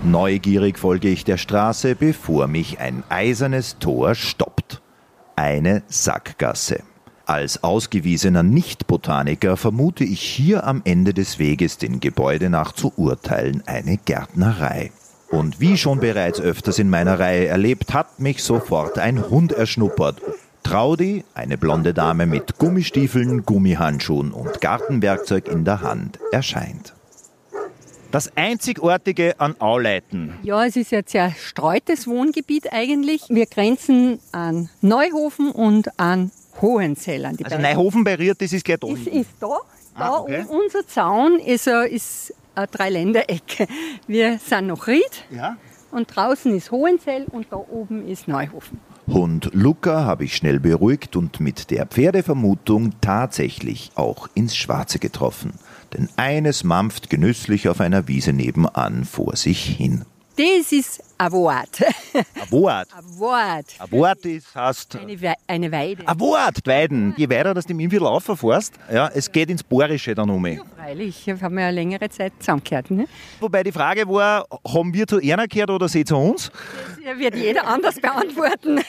Neugierig 0.03 0.79
folge 0.79 1.09
ich 1.09 1.25
der 1.25 1.37
Straße, 1.37 1.95
bevor 1.95 2.47
mich 2.47 2.81
ein 2.81 3.03
eisernes 3.09 3.79
Tor 3.79 4.15
stoppt. 4.15 4.81
Eine 5.37 5.83
Sackgasse. 5.89 6.81
Als 7.27 7.65
ausgewiesener 7.65 8.43
Nicht-Botaniker 8.43 9.57
vermute 9.57 10.05
ich 10.05 10.21
hier 10.21 10.65
am 10.65 10.83
Ende 10.85 11.13
des 11.13 11.39
Weges 11.39 11.77
den 11.77 11.99
Gebäude 12.01 12.51
nach 12.51 12.73
zu 12.73 12.93
urteilen 12.97 13.63
eine 13.67 13.97
Gärtnerei. 13.97 14.93
Und 15.31 15.61
wie 15.61 15.77
schon 15.77 15.99
bereits 15.99 16.41
öfters 16.41 16.79
in 16.79 16.89
meiner 16.89 17.19
Reihe 17.19 17.47
erlebt, 17.47 17.95
hat 17.95 18.21
mich 18.21 18.45
sofort 18.45 18.99
ein 18.99 19.29
Hund 19.29 19.53
erschnuppert. 19.53 20.23
Traudi, 20.63 21.25
eine 21.35 21.59
blonde 21.59 21.95
Dame 21.95 22.27
mit 22.27 22.59
Gummistiefeln, 22.59 23.45
Gummihandschuhen 23.45 24.33
und 24.33 24.61
Gartenwerkzeug 24.61 25.49
in 25.49 25.65
der 25.65 25.81
Hand, 25.81 26.19
erscheint. 26.33 26.96
Das 28.17 28.35
Einzigartige 28.35 29.39
an 29.39 29.61
Auleiten. 29.61 30.39
Ja, 30.43 30.65
es 30.65 30.75
ist 30.77 30.91
ein 30.95 31.05
zerstreutes 31.05 32.07
Wohngebiet 32.09 32.73
eigentlich. 32.73 33.25
Wir 33.29 33.45
grenzen 33.45 34.21
an 34.33 34.71
Neuhofen 34.81 35.51
und 35.51 36.01
an 36.01 36.31
Hohenzell. 36.63 37.27
An 37.27 37.37
die 37.37 37.45
Also 37.45 37.59
beiden. 37.59 37.77
Neuhofen 37.77 38.05
bei 38.05 38.15
Ried, 38.15 38.41
das 38.41 38.55
ist 38.55 38.65
gleich 38.65 38.79
da. 38.81 38.87
ist, 38.89 39.01
hinten. 39.01 39.19
ist 39.19 39.29
da. 39.39 39.59
Da 39.99 40.05
Ah, 40.09 40.21
okay. 40.21 40.47
unser 40.49 40.87
Zaun 40.87 41.39
ist, 41.41 41.67
ist 41.67 42.33
eine 42.55 42.67
Dreiländerecke. 42.69 43.67
Wir 44.07 44.39
sind 44.39 44.69
noch 44.69 44.87
Ried 44.87 45.25
Ja. 45.31 45.59
und 45.91 46.07
draußen 46.17 46.57
ist 46.57 46.71
Hohenzell 46.71 47.27
und 47.31 47.49
da 47.51 47.57
oben 47.57 48.09
ist 48.09 48.29
Neuhofen. 48.29 48.81
Hund 49.09 49.51
Luca 49.53 50.07
habe 50.07 50.25
ich 50.25 50.35
schnell 50.37 50.59
beruhigt 50.59 51.17
und 51.17 51.39
mit 51.39 51.71
der 51.71 51.85
Pferdevermutung 51.85 52.95
tatsächlich 53.03 53.91
auch 53.95 54.29
ins 54.33 54.57
Schwarze 54.57 54.99
getroffen. 54.99 55.53
Denn 55.93 56.09
eines 56.17 56.65
mampft 56.65 57.11
genüsslich 57.11 57.69
auf 57.69 57.81
einer 57.81 58.09
Wiese 58.09 58.33
nebenan 58.33 59.05
vor 59.05 59.37
sich 59.37 59.65
hin. 59.65 60.05
Das 60.37 60.71
ist 60.71 61.03
ein 61.17 61.33
Wort. 61.33 61.81
Ein 62.13 62.51
Wort. 62.51 62.89
Ein 62.95 63.19
Wort. 63.19 63.65
Ein 63.79 63.91
Wort 63.91 64.27
ist, 64.27 64.55
heißt, 64.55 64.97
Eine, 64.97 65.19
We 65.19 65.33
eine 65.47 65.73
Weide. 65.73 66.07
ein 66.07 66.21
Wort, 66.21 66.59
Weiden. 66.67 67.15
Je 67.17 67.31
weiter 67.31 67.55
das 67.55 67.65
dem 67.65 67.81
Innviertel 67.81 68.07
auffährst, 68.07 68.75
ja, 68.93 69.09
es 69.15 69.33
geht 69.33 69.49
ins 69.49 69.63
Bohrische 69.63 70.15
dann 70.15 70.29
um. 70.29 70.45
Freilich, 70.77 71.27
wir 71.27 71.41
haben 71.41 71.59
ja 71.59 71.69
eine 71.69 71.75
längere 71.75 72.11
Zeit 72.11 72.35
zusammengehört. 72.39 72.91
Ne? 72.91 73.07
Wobei 73.41 73.63
die 73.63 73.73
Frage 73.73 74.07
war, 74.07 74.45
haben 74.69 74.93
wir 74.93 75.07
zu 75.07 75.23
einer 75.23 75.49
gehört 75.49 75.71
oder 75.71 75.89
sie 75.89 76.05
zu 76.05 76.17
uns? 76.17 76.51
Das 77.03 77.19
wird 77.19 77.35
jeder 77.35 77.67
anders 77.67 77.99
beantworten. 77.99 78.81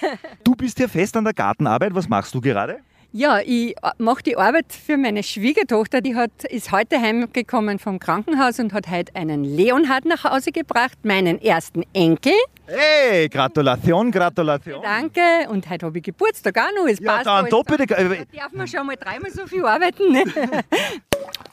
Du 0.43 0.53
bist 0.53 0.77
ja 0.79 0.89
fest 0.89 1.15
an 1.15 1.23
der 1.23 1.33
Gartenarbeit. 1.33 1.95
Was 1.95 2.09
machst 2.09 2.35
du 2.35 2.41
gerade? 2.41 2.79
Ja, 3.17 3.39
ich 3.43 3.73
mache 3.97 4.21
die 4.21 4.37
Arbeit 4.37 4.67
für 4.71 4.95
meine 4.95 5.23
Schwiegertochter. 5.23 6.01
Die 6.01 6.15
hat, 6.15 6.43
ist 6.51 6.71
heute 6.71 7.01
heimgekommen 7.01 7.79
vom 7.79 7.97
Krankenhaus 7.97 8.59
und 8.59 8.73
hat 8.73 8.87
heute 8.91 9.15
einen 9.15 9.43
Leonhard 9.43 10.05
nach 10.05 10.23
Hause 10.23 10.51
gebracht, 10.51 10.99
meinen 11.01 11.41
ersten 11.41 11.81
Enkel. 11.93 12.33
Hey, 12.67 13.27
Gratulation, 13.27 14.11
Gratulation. 14.11 14.83
Danke. 14.83 15.49
Und 15.49 15.67
heute 15.67 15.87
habe 15.87 15.97
ich 15.97 16.03
Geburtstag 16.03 16.59
auch 16.59 16.69
noch. 16.77 16.87
Es 16.87 16.99
Ja, 16.99 17.13
passt 17.13 17.25
dann 17.25 17.49
doppelte. 17.49 17.87
Da 17.87 17.95
darf 17.95 18.51
man 18.51 18.67
schon 18.67 18.85
mal 18.85 18.95
dreimal 18.95 19.31
so 19.31 19.47
viel 19.47 19.65
arbeiten. 19.65 20.11
Ne? 20.11 20.23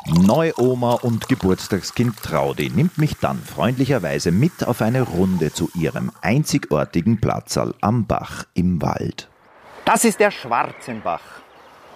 Neuoma 0.27 0.99
und 1.01 1.31
Geburtstagskind 1.31 2.23
Traudi 2.23 2.69
nimmt 2.69 2.99
mich 2.99 3.17
dann 3.17 3.39
freundlicherweise 3.39 4.33
mit 4.33 4.67
auf 4.67 4.83
eine 4.83 5.01
Runde 5.01 5.51
zu 5.51 5.71
ihrem 5.75 6.13
einzigartigen 6.21 7.23
Platzal 7.23 7.75
am 7.81 8.05
Bach 8.07 8.45
im 8.53 8.83
Wald. 8.83 9.31
Das 9.87 10.05
ist 10.05 10.21
der 10.21 10.31
Schwarzenbach. 10.31 11.44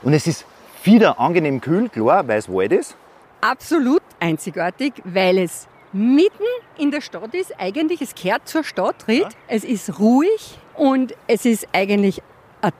Und 0.02 0.12
es 0.12 0.26
ist 0.26 0.46
wieder 0.84 1.18
angenehm 1.18 1.60
kühl, 1.60 1.88
klar, 1.88 2.26
weil 2.28 2.38
es 2.38 2.48
Wald 2.48 2.72
ist. 2.72 2.96
Absolut 3.40 4.02
einzigartig, 4.20 4.94
weil 5.04 5.38
es 5.38 5.68
mitten 5.92 6.44
in 6.78 6.90
der 6.90 7.00
Stadt 7.00 7.34
ist. 7.34 7.52
Eigentlich, 7.58 8.00
es 8.00 8.14
gehört 8.14 8.48
zur 8.48 8.64
Stadt, 8.64 9.06
Ried. 9.08 9.28
Es 9.48 9.64
ist 9.64 9.98
ruhig 9.98 10.58
und 10.76 11.14
es 11.26 11.44
ist 11.44 11.66
eigentlich 11.72 12.22
ein 12.60 12.72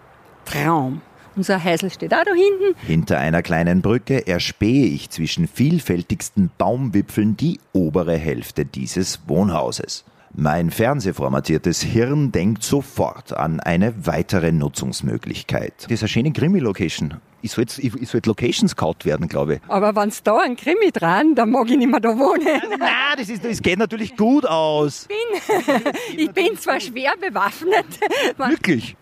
Traum. 0.44 1.02
Unser 1.37 1.62
Häusl 1.62 1.90
steht 1.90 2.12
auch 2.12 2.24
da 2.24 2.33
hinten. 2.33 2.76
Hinter 2.85 3.18
einer 3.18 3.42
kleinen 3.42 3.81
Brücke 3.81 4.26
erspähe 4.26 4.87
ich 4.87 5.11
zwischen 5.11 5.46
vielfältigsten 5.46 6.50
Baumwipfeln 6.59 7.37
die 7.37 7.61
obere 7.72 8.16
Hälfte 8.16 8.64
dieses 8.64 9.20
Wohnhauses. 9.28 10.04
Mein 10.40 10.70
fernsehformatiertes 10.70 11.83
Hirn 11.83 12.31
denkt 12.31 12.62
sofort 12.62 13.33
an 13.33 13.59
eine 13.59 14.07
weitere 14.07 14.53
Nutzungsmöglichkeit. 14.53 15.74
Das 15.83 15.90
ist 15.90 16.03
eine 16.03 16.09
schöne 16.09 16.33
Krimi-Location. 16.33 17.14
Ich 17.42 17.51
sollte 17.51 17.83
ich, 17.83 17.92
ich 17.96 18.09
sollt 18.09 18.27
Location 18.27 18.68
Scout 18.68 18.98
werden, 19.03 19.27
glaube 19.27 19.55
ich. 19.55 19.61
Aber 19.66 19.96
wenn's 19.96 20.22
da 20.22 20.38
ein 20.38 20.55
Krimi 20.55 20.92
dran, 20.92 21.35
dann 21.35 21.51
mag 21.51 21.68
ich 21.68 21.77
nicht 21.77 21.90
mehr 21.90 21.98
da 21.98 22.16
wohnen. 22.16 22.46
Nein, 22.79 22.88
das, 23.16 23.29
ist, 23.31 23.44
das 23.44 23.61
geht 23.61 23.81
natürlich 23.81 24.16
gut 24.16 24.46
aus. 24.46 25.09
Ich 26.16 26.31
bin 26.31 26.57
zwar 26.61 26.79
schwer 26.79 27.14
bewaffnet. 27.20 27.87
Wirklich. 28.37 28.96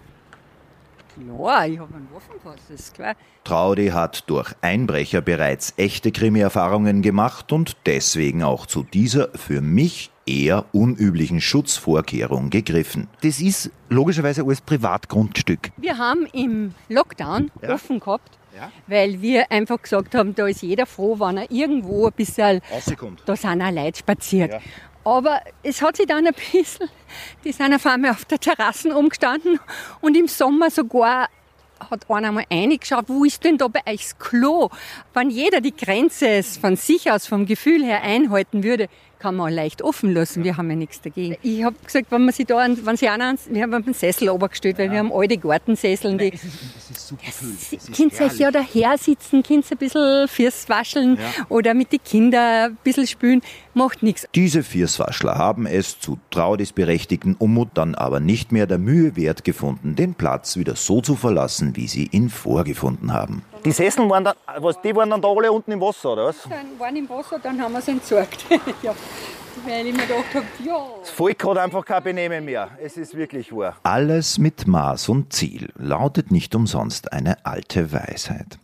Ja, 1.16 1.64
ich 1.64 1.78
habe 1.78 1.94
einen 1.94 2.08
Waffenpass, 2.12 2.60
das 2.68 2.80
ist 2.80 2.94
klar. 2.94 3.14
Traudi 3.44 3.88
hat 3.88 4.24
durch 4.28 4.52
Einbrecher 4.60 5.20
bereits 5.20 5.72
echte 5.76 6.12
Krimi-Erfahrungen 6.12 7.02
gemacht 7.02 7.52
und 7.52 7.76
deswegen 7.86 8.42
auch 8.42 8.66
zu 8.66 8.82
dieser 8.82 9.28
für 9.34 9.60
mich 9.60 10.10
eher 10.26 10.64
unüblichen 10.72 11.40
Schutzvorkehrung 11.40 12.50
gegriffen. 12.50 13.08
Das 13.22 13.40
ist 13.40 13.70
logischerweise 13.88 14.42
alles 14.42 14.60
Privatgrundstück. 14.60 15.70
Wir 15.76 15.96
haben 15.98 16.26
im 16.32 16.74
Lockdown 16.88 17.50
Ja. 17.62 17.74
offen 17.74 18.00
gehabt 18.00 18.38
weil 18.86 19.20
wir 19.20 19.50
einfach 19.52 19.80
gesagt 19.82 20.14
haben, 20.14 20.34
da 20.34 20.46
ist 20.46 20.62
jeder 20.62 20.86
froh, 20.86 21.18
wenn 21.20 21.36
er 21.38 21.50
irgendwo 21.50 22.06
ein 22.06 22.12
bisschen, 22.14 22.60
Rauskommt. 22.72 23.22
da 23.26 23.36
sind 23.36 23.60
auch 23.62 23.70
Leute 23.70 23.98
spaziert. 23.98 24.62
Aber 25.06 25.40
es 25.62 25.82
hat 25.82 25.98
sich 25.98 26.06
dann 26.06 26.26
ein 26.26 26.34
bisschen, 26.34 26.90
die 27.44 27.52
sind 27.52 27.72
auf 27.72 27.86
einmal 27.86 28.10
auf 28.10 28.24
der 28.24 28.40
Terrasse 28.40 28.92
umgestanden 28.92 29.60
und 30.00 30.16
im 30.16 30.26
Sommer 30.26 30.68
sogar 30.68 31.28
hat 31.78 32.10
einer 32.10 32.32
mal 32.32 32.44
reingeschaut, 32.50 33.04
wo 33.06 33.24
ist 33.24 33.44
denn 33.44 33.56
da 33.56 33.68
bei 33.68 33.82
euch 33.86 34.02
das 34.02 34.18
Klo? 34.18 34.68
Wenn 35.14 35.30
jeder 35.30 35.60
die 35.60 35.76
Grenze 35.76 36.42
von 36.42 36.74
sich 36.74 37.08
aus, 37.12 37.28
vom 37.28 37.46
Gefühl 37.46 37.84
her 37.84 38.02
einhalten 38.02 38.64
würde, 38.64 38.88
kann 39.18 39.36
man 39.36 39.52
leicht 39.52 39.82
offen 39.82 40.12
lassen. 40.12 40.44
Wir 40.44 40.56
haben 40.56 40.68
ja 40.70 40.76
nichts 40.76 41.00
dagegen. 41.00 41.36
Ich 41.42 41.64
habe 41.64 41.76
gesagt, 41.84 42.06
wenn 42.10 42.24
man 42.24 42.32
sich 42.34 42.46
da, 42.46 42.56
wenn 42.68 42.96
sie 42.96 43.08
einer, 43.08 43.34
wir 43.48 43.62
haben 43.62 43.72
einen 43.74 43.94
Sessel 43.94 44.28
obergestellt, 44.28 44.78
weil 44.78 44.90
wir 44.90 44.98
haben 44.98 45.12
alte 45.12 45.36
Gartensesseln, 45.38 46.18
die, 46.18 46.30
Das 46.30 46.44
ist 46.44 47.08
super 47.08 47.22
Sie- 47.30 47.78
Könnt 47.96 48.12
ihr 48.20 48.26
euch 48.26 48.38
ja 48.38 48.50
daher 48.50 48.98
sitzen, 48.98 49.42
könnt 49.42 49.64
ihr 49.70 49.72
ein 49.76 49.78
bisschen 49.78 50.28
Fürs 50.28 50.68
wascheln 50.68 51.18
oder 51.48 51.74
mit 51.74 51.92
den 51.92 52.02
Kindern 52.04 52.70
ein 52.72 52.78
bisschen 52.84 53.06
spülen, 53.06 53.40
macht 53.74 54.02
nichts. 54.02 54.26
Diese 54.34 54.62
Vierswaschler 54.62 55.36
haben 55.36 55.66
es 55.66 55.98
zu 56.00 56.18
Traudis 56.30 56.72
berechtigten 56.72 57.34
Unmut 57.34 57.68
dann 57.74 57.94
aber 57.94 58.20
nicht 58.20 58.52
mehr 58.52 58.66
der 58.66 58.78
Mühe 58.78 59.16
wert 59.16 59.44
gefunden, 59.44 59.96
den 59.96 60.14
Platz 60.14 60.56
wieder 60.56 60.76
so 60.76 61.00
zu 61.00 61.16
verlassen, 61.16 61.76
wie 61.76 61.88
sie 61.88 62.08
ihn 62.12 62.28
vorgefunden 62.30 63.12
haben. 63.12 63.42
Die 63.66 63.72
Sesseln 63.72 64.08
waren 64.08 64.22
dann, 64.22 64.36
was, 64.58 64.80
die 64.80 64.94
waren 64.94 65.10
dann 65.10 65.20
da 65.20 65.26
alle 65.26 65.50
unten 65.50 65.72
im 65.72 65.80
Wasser, 65.80 66.12
oder 66.12 66.26
was? 66.26 66.36
Dann 66.48 66.78
waren 66.78 66.94
im 66.94 67.08
Wasser, 67.08 67.40
dann 67.40 67.60
haben 67.60 67.72
wir 67.72 67.80
es 67.80 67.88
entsorgt. 67.88 68.46
ja. 68.82 68.94
Weil 69.66 69.88
ich 69.88 69.92
mir 69.92 70.02
gedacht 70.02 70.34
habe, 70.34 70.46
ja. 70.64 70.86
Das 71.00 71.10
Volk 71.10 71.44
hat 71.44 71.58
einfach 71.58 71.84
kein 71.84 72.04
Benehmen 72.04 72.44
mehr. 72.44 72.70
Es 72.80 72.96
ist 72.96 73.16
wirklich 73.16 73.50
wahr. 73.52 73.76
Alles 73.82 74.38
mit 74.38 74.68
Maß 74.68 75.08
und 75.08 75.32
Ziel 75.32 75.70
lautet 75.74 76.30
nicht 76.30 76.54
umsonst 76.54 77.12
eine 77.12 77.44
alte 77.44 77.90
Weisheit. 77.90 78.60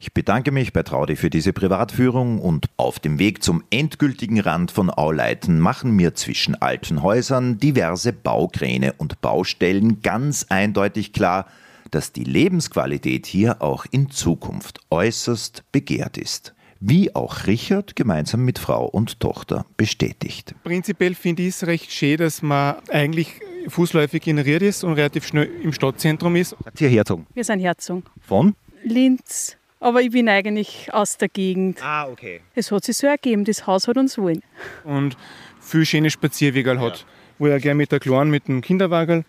Ich 0.00 0.14
bedanke 0.14 0.50
mich 0.50 0.72
bei 0.72 0.82
Traudi 0.82 1.16
für 1.16 1.28
diese 1.28 1.52
Privatführung 1.52 2.40
und 2.40 2.70
auf 2.78 3.00
dem 3.00 3.18
Weg 3.18 3.42
zum 3.42 3.62
endgültigen 3.68 4.40
Rand 4.40 4.70
von 4.70 4.88
Auleiten 4.88 5.60
machen 5.60 5.90
mir 5.90 6.14
zwischen 6.14 6.54
alten 6.54 7.02
Häusern 7.02 7.58
diverse 7.58 8.14
Baukräne 8.14 8.94
und 8.96 9.20
Baustellen 9.20 10.00
ganz 10.00 10.46
eindeutig 10.48 11.12
klar, 11.12 11.44
dass 11.90 12.12
die 12.12 12.24
Lebensqualität 12.24 13.26
hier 13.26 13.62
auch 13.62 13.86
in 13.90 14.10
Zukunft 14.10 14.80
äußerst 14.90 15.64
begehrt 15.72 16.18
ist. 16.18 16.54
Wie 16.80 17.14
auch 17.14 17.46
Richard 17.46 17.96
gemeinsam 17.96 18.44
mit 18.44 18.58
Frau 18.58 18.86
und 18.86 19.18
Tochter 19.18 19.66
bestätigt. 19.76 20.54
Prinzipiell 20.62 21.14
finde 21.14 21.42
ich 21.42 21.48
es 21.48 21.66
recht 21.66 21.90
schön, 21.90 22.18
dass 22.18 22.40
man 22.40 22.76
eigentlich 22.88 23.40
fußläufig 23.66 24.22
generiert 24.22 24.62
ist 24.62 24.84
und 24.84 24.92
relativ 24.92 25.26
schnell 25.26 25.50
im 25.62 25.72
Stadtzentrum 25.72 26.36
ist. 26.36 26.56
Habt 26.64 26.80
ihr 26.80 26.88
herzogen? 26.88 27.26
Wir 27.34 27.42
sind 27.44 27.60
Herzog. 27.60 28.04
Von? 28.20 28.54
Linz. 28.84 29.56
Aber 29.80 30.02
ich 30.02 30.10
bin 30.10 30.28
eigentlich 30.28 30.92
aus 30.92 31.16
der 31.16 31.28
Gegend. 31.28 31.82
Ah, 31.82 32.06
okay. 32.08 32.40
Es 32.54 32.70
hat 32.70 32.84
sich 32.84 32.96
so 32.96 33.06
ergeben, 33.06 33.44
das 33.44 33.66
Haus 33.66 33.86
hat 33.88 33.96
uns 33.96 34.18
wollen. 34.18 34.42
und 34.84 35.16
viel 35.60 35.84
schöne 35.84 36.10
Spazierwege 36.10 36.80
hat, 36.80 37.04
wo 37.38 37.46
ich 37.46 37.62
gerne 37.62 37.76
mit 37.76 37.92
der 37.92 38.00
Kleinen, 38.00 38.30
mit 38.30 38.48
dem 38.48 38.60
Kinderwagen 38.60 39.24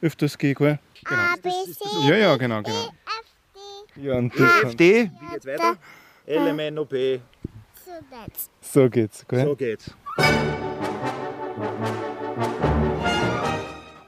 öfters 0.00 0.38
gehe. 0.38 0.54
Gell? 0.54 0.78
Genau. 1.04 2.08
Ja, 2.08 2.16
ja, 2.16 2.36
genau, 2.36 2.62
genau. 2.62 2.88
Ja, 3.96 4.14
und 4.14 4.32
das 4.38 4.60
kann, 4.62 4.76
D, 4.76 5.10
wie 5.20 5.32
geht's 5.32 5.46
weiter? 5.46 5.76
L, 6.26 6.46
M, 6.46 6.58
N, 6.58 6.78
O, 6.78 6.84
P. 6.84 7.20
so 8.60 8.88
geht's. 8.88 9.26
Gell? 9.28 9.44
So 9.44 9.56
geht's. 9.56 9.90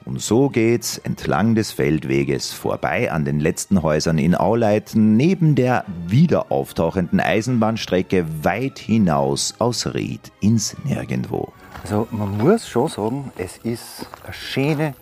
Und 0.04 0.20
so 0.22 0.48
geht's 0.48 0.98
entlang 0.98 1.54
des 1.56 1.72
Feldweges 1.72 2.52
vorbei 2.52 3.10
an 3.10 3.24
den 3.24 3.40
letzten 3.40 3.82
Häusern 3.82 4.16
in 4.16 4.34
Auleiten, 4.34 5.16
neben 5.16 5.56
der 5.56 5.84
wieder 6.06 6.52
auftauchenden 6.52 7.18
Eisenbahnstrecke 7.20 8.24
weit 8.44 8.78
hinaus 8.78 9.54
aus 9.58 9.92
Ried 9.92 10.30
ins 10.40 10.76
Nirgendwo. 10.84 11.52
Also 11.82 12.06
man 12.12 12.38
muss 12.38 12.68
schon 12.68 12.88
sagen, 12.88 13.32
es 13.36 13.58
ist 13.58 14.06
eine 14.22 14.32
schöne, 14.32 14.94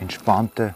entspannte 0.00 0.74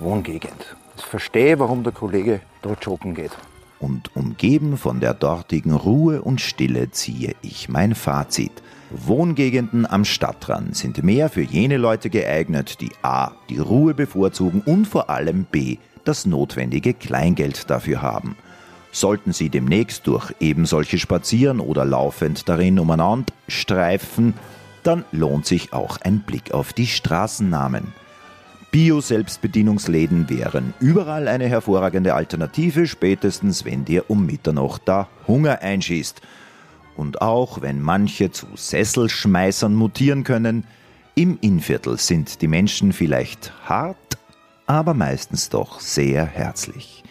Wohngegend. 0.00 0.76
Ich 0.96 1.04
verstehe, 1.04 1.58
warum 1.58 1.84
der 1.84 1.92
Kollege 1.92 2.40
dort 2.62 2.84
joggen 2.84 3.14
geht. 3.14 3.32
Und 3.78 4.14
umgeben 4.16 4.76
von 4.76 5.00
der 5.00 5.14
dortigen 5.14 5.74
Ruhe 5.74 6.22
und 6.22 6.40
Stille 6.40 6.90
ziehe 6.90 7.34
ich 7.42 7.68
mein 7.68 7.94
Fazit. 7.94 8.52
Wohngegenden 8.90 9.86
am 9.86 10.04
Stadtrand 10.04 10.76
sind 10.76 11.02
mehr 11.02 11.28
für 11.28 11.42
jene 11.42 11.76
Leute 11.76 12.10
geeignet, 12.10 12.80
die 12.80 12.90
a. 13.02 13.32
die 13.48 13.58
Ruhe 13.58 13.94
bevorzugen 13.94 14.62
und 14.62 14.86
vor 14.86 15.10
allem 15.10 15.44
b. 15.44 15.78
das 16.04 16.26
notwendige 16.26 16.92
Kleingeld 16.92 17.70
dafür 17.70 18.02
haben. 18.02 18.36
Sollten 18.92 19.32
Sie 19.32 19.50
demnächst 19.50 20.06
durch 20.06 20.32
eben 20.40 20.66
solche 20.66 20.98
spazieren 20.98 21.60
oder 21.60 21.84
laufend 21.84 22.48
darin 22.48 22.78
umeinander 22.78 23.32
streifen, 23.48 24.34
dann 24.82 25.04
lohnt 25.12 25.46
sich 25.46 25.72
auch 25.72 25.98
ein 25.98 26.20
Blick 26.20 26.52
auf 26.52 26.72
die 26.72 26.86
Straßennamen. 26.86 27.99
Bio-Selbstbedienungsläden 28.70 30.30
wären 30.30 30.74
überall 30.78 31.26
eine 31.26 31.48
hervorragende 31.48 32.14
Alternative, 32.14 32.86
spätestens 32.86 33.64
wenn 33.64 33.84
dir 33.84 34.08
um 34.08 34.26
Mitternacht 34.26 34.86
der 34.86 35.08
Hunger 35.26 35.60
einschießt. 35.60 36.20
Und 36.96 37.20
auch 37.20 37.62
wenn 37.62 37.80
manche 37.80 38.30
zu 38.30 38.46
Sesselschmeißern 38.54 39.74
mutieren 39.74 40.22
können, 40.22 40.64
im 41.16 41.38
Innviertel 41.40 41.98
sind 41.98 42.40
die 42.42 42.48
Menschen 42.48 42.92
vielleicht 42.92 43.52
hart, 43.64 43.96
aber 44.66 44.94
meistens 44.94 45.48
doch 45.48 45.80
sehr 45.80 46.24
herzlich. 46.24 47.02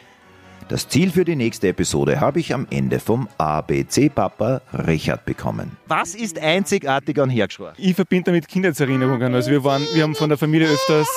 Das 0.69 0.88
Ziel 0.88 1.12
für 1.12 1.26
die 1.26 1.36
nächste 1.36 1.67
Episode 1.69 2.19
habe 2.19 2.39
ich 2.39 2.54
am 2.54 2.67
Ende 2.69 3.00
vom 3.00 3.28
ABC-Papa 3.39 4.62
Richard 4.88 5.26
bekommen. 5.26 5.76
Was 5.88 6.13
ist 6.13 6.38
einzigartig 6.38 7.19
an 7.19 7.30
Hergschwar? 7.30 7.74
Ich 7.78 7.95
verbinde 7.95 8.26
damit 8.26 8.48
Kindheitserinnerungen. 8.48 9.34
Also 9.34 9.50
wir, 9.50 9.63
waren, 9.63 9.82
wir 9.93 10.04
haben 10.04 10.13
von 10.13 10.30
der 10.30 10.38
Familie 10.38 10.69
öfters 10.69 11.08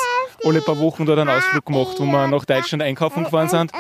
alle 0.45 0.61
paar 0.61 0.79
Wochen 0.79 1.07
dort 1.07 1.19
einen 1.19 1.31
Ausflug 1.31 1.67
gemacht, 1.67 1.97
wo 1.99 2.05
wir 2.05 2.27
nach 2.29 2.45
Deutschland 2.45 2.83
einkaufen 2.83 3.25
gefahren 3.25 3.49
sind 3.49 3.73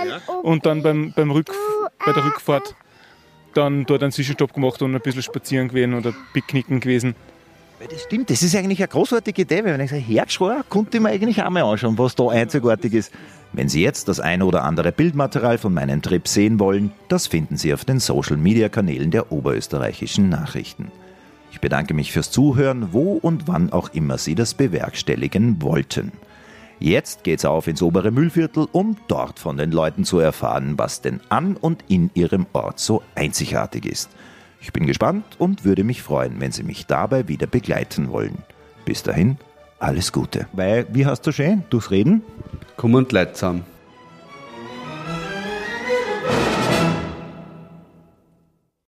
und 0.43 0.67
dann 0.67 0.83
beim, 0.83 1.13
beim 1.15 1.31
Rück, 1.31 1.51
bei 2.05 2.13
der 2.13 2.25
Rückfahrt 2.25 2.75
dann 3.55 3.85
dort 3.85 4.03
einen 4.03 4.13
Zwischenstopp 4.13 4.55
gemacht 4.55 4.81
und 4.83 4.95
ein 4.95 5.01
bisschen 5.01 5.23
spazieren 5.23 5.69
gewesen 5.69 5.95
oder 5.95 6.13
picknicken 6.33 6.81
gewesen. 6.81 7.15
Das 7.91 8.03
stimmt, 8.03 8.31
das 8.31 8.43
ist 8.43 8.55
eigentlich 8.55 8.79
eine 8.79 8.89
großartige 8.89 9.43
Idee, 9.43 9.65
wenn 9.65 9.81
ich 9.81 9.91
sage, 9.91 10.03
Hergschwar, 10.03 10.65
konnte 10.69 10.99
ich 10.99 11.03
mir 11.03 11.11
eigentlich 11.11 11.43
auch 11.43 11.51
mal 11.51 11.65
anschauen, 11.65 11.99
was 11.99 12.15
da 12.15 12.29
einzigartig 12.29 12.95
ist. 12.95 13.13
Wenn 13.53 13.69
Sie 13.69 13.83
jetzt 13.83 14.07
das 14.07 14.21
ein 14.21 14.43
oder 14.43 14.63
andere 14.63 14.93
Bildmaterial 14.93 15.59
von 15.59 15.75
meinen 15.75 16.01
Trips 16.01 16.33
sehen 16.33 16.61
wollen, 16.61 16.93
das 17.09 17.27
finden 17.27 17.57
Sie 17.57 17.75
auf 17.75 17.85
den 17.85 17.99
Social-Media-Kanälen 17.99 19.11
der 19.11 19.33
oberösterreichischen 19.33 20.29
Nachrichten. 20.29 20.93
Ich 21.51 21.61
bedanke 21.61 21.93
mich 21.93 22.13
fürs 22.13 22.31
Zuhören, 22.31 22.93
wo 22.93 23.15
und 23.15 23.49
wann 23.49 23.73
auch 23.73 23.91
immer 23.93 24.17
Sie 24.17 24.37
das 24.37 24.55
bewerkstelligen 24.55 25.61
wollten. 25.61 26.13
Jetzt 26.79 27.25
geht's 27.25 27.45
auf 27.45 27.67
ins 27.67 27.83
obere 27.83 28.11
Müllviertel, 28.11 28.67
um 28.73 28.97
dort 29.09 29.39
von 29.39 29.57
den 29.57 29.71
Leuten 29.73 30.05
zu 30.05 30.19
erfahren, 30.19 30.75
was 30.77 31.01
denn 31.01 31.21
an 31.29 31.57
und 31.57 31.85
in 31.89 32.11
ihrem 32.15 32.47
Ort 32.53 32.81
so 32.81 33.03
einzigartig 33.15 33.87
ist. 33.87 34.11
Ich 34.61 34.73
bin 34.73 34.87
gespannt 34.87 35.25
und 35.39 35.65
würde 35.65 35.85
mich 35.85 36.03
freuen, 36.03 36.41
wenn 36.41 36.53
Sie 36.53 36.63
mich 36.63 36.87
dabei 36.87 37.29
wieder 37.29 37.47
begleiten 37.47 38.11
wollen. 38.11 38.39
Bis 38.85 39.03
dahin, 39.03 39.39
alles 39.79 40.13
Gute. 40.13 40.47
Weil, 40.53 40.87
wie 40.93 41.07
hast 41.07 41.27
du 41.27 41.33
schön? 41.33 41.65
Durchs 41.71 41.91
Reden? 41.91 42.23
Komm 42.77 42.95
und 42.95 43.11
Leute 43.13 43.33
zusammen. 43.33 43.65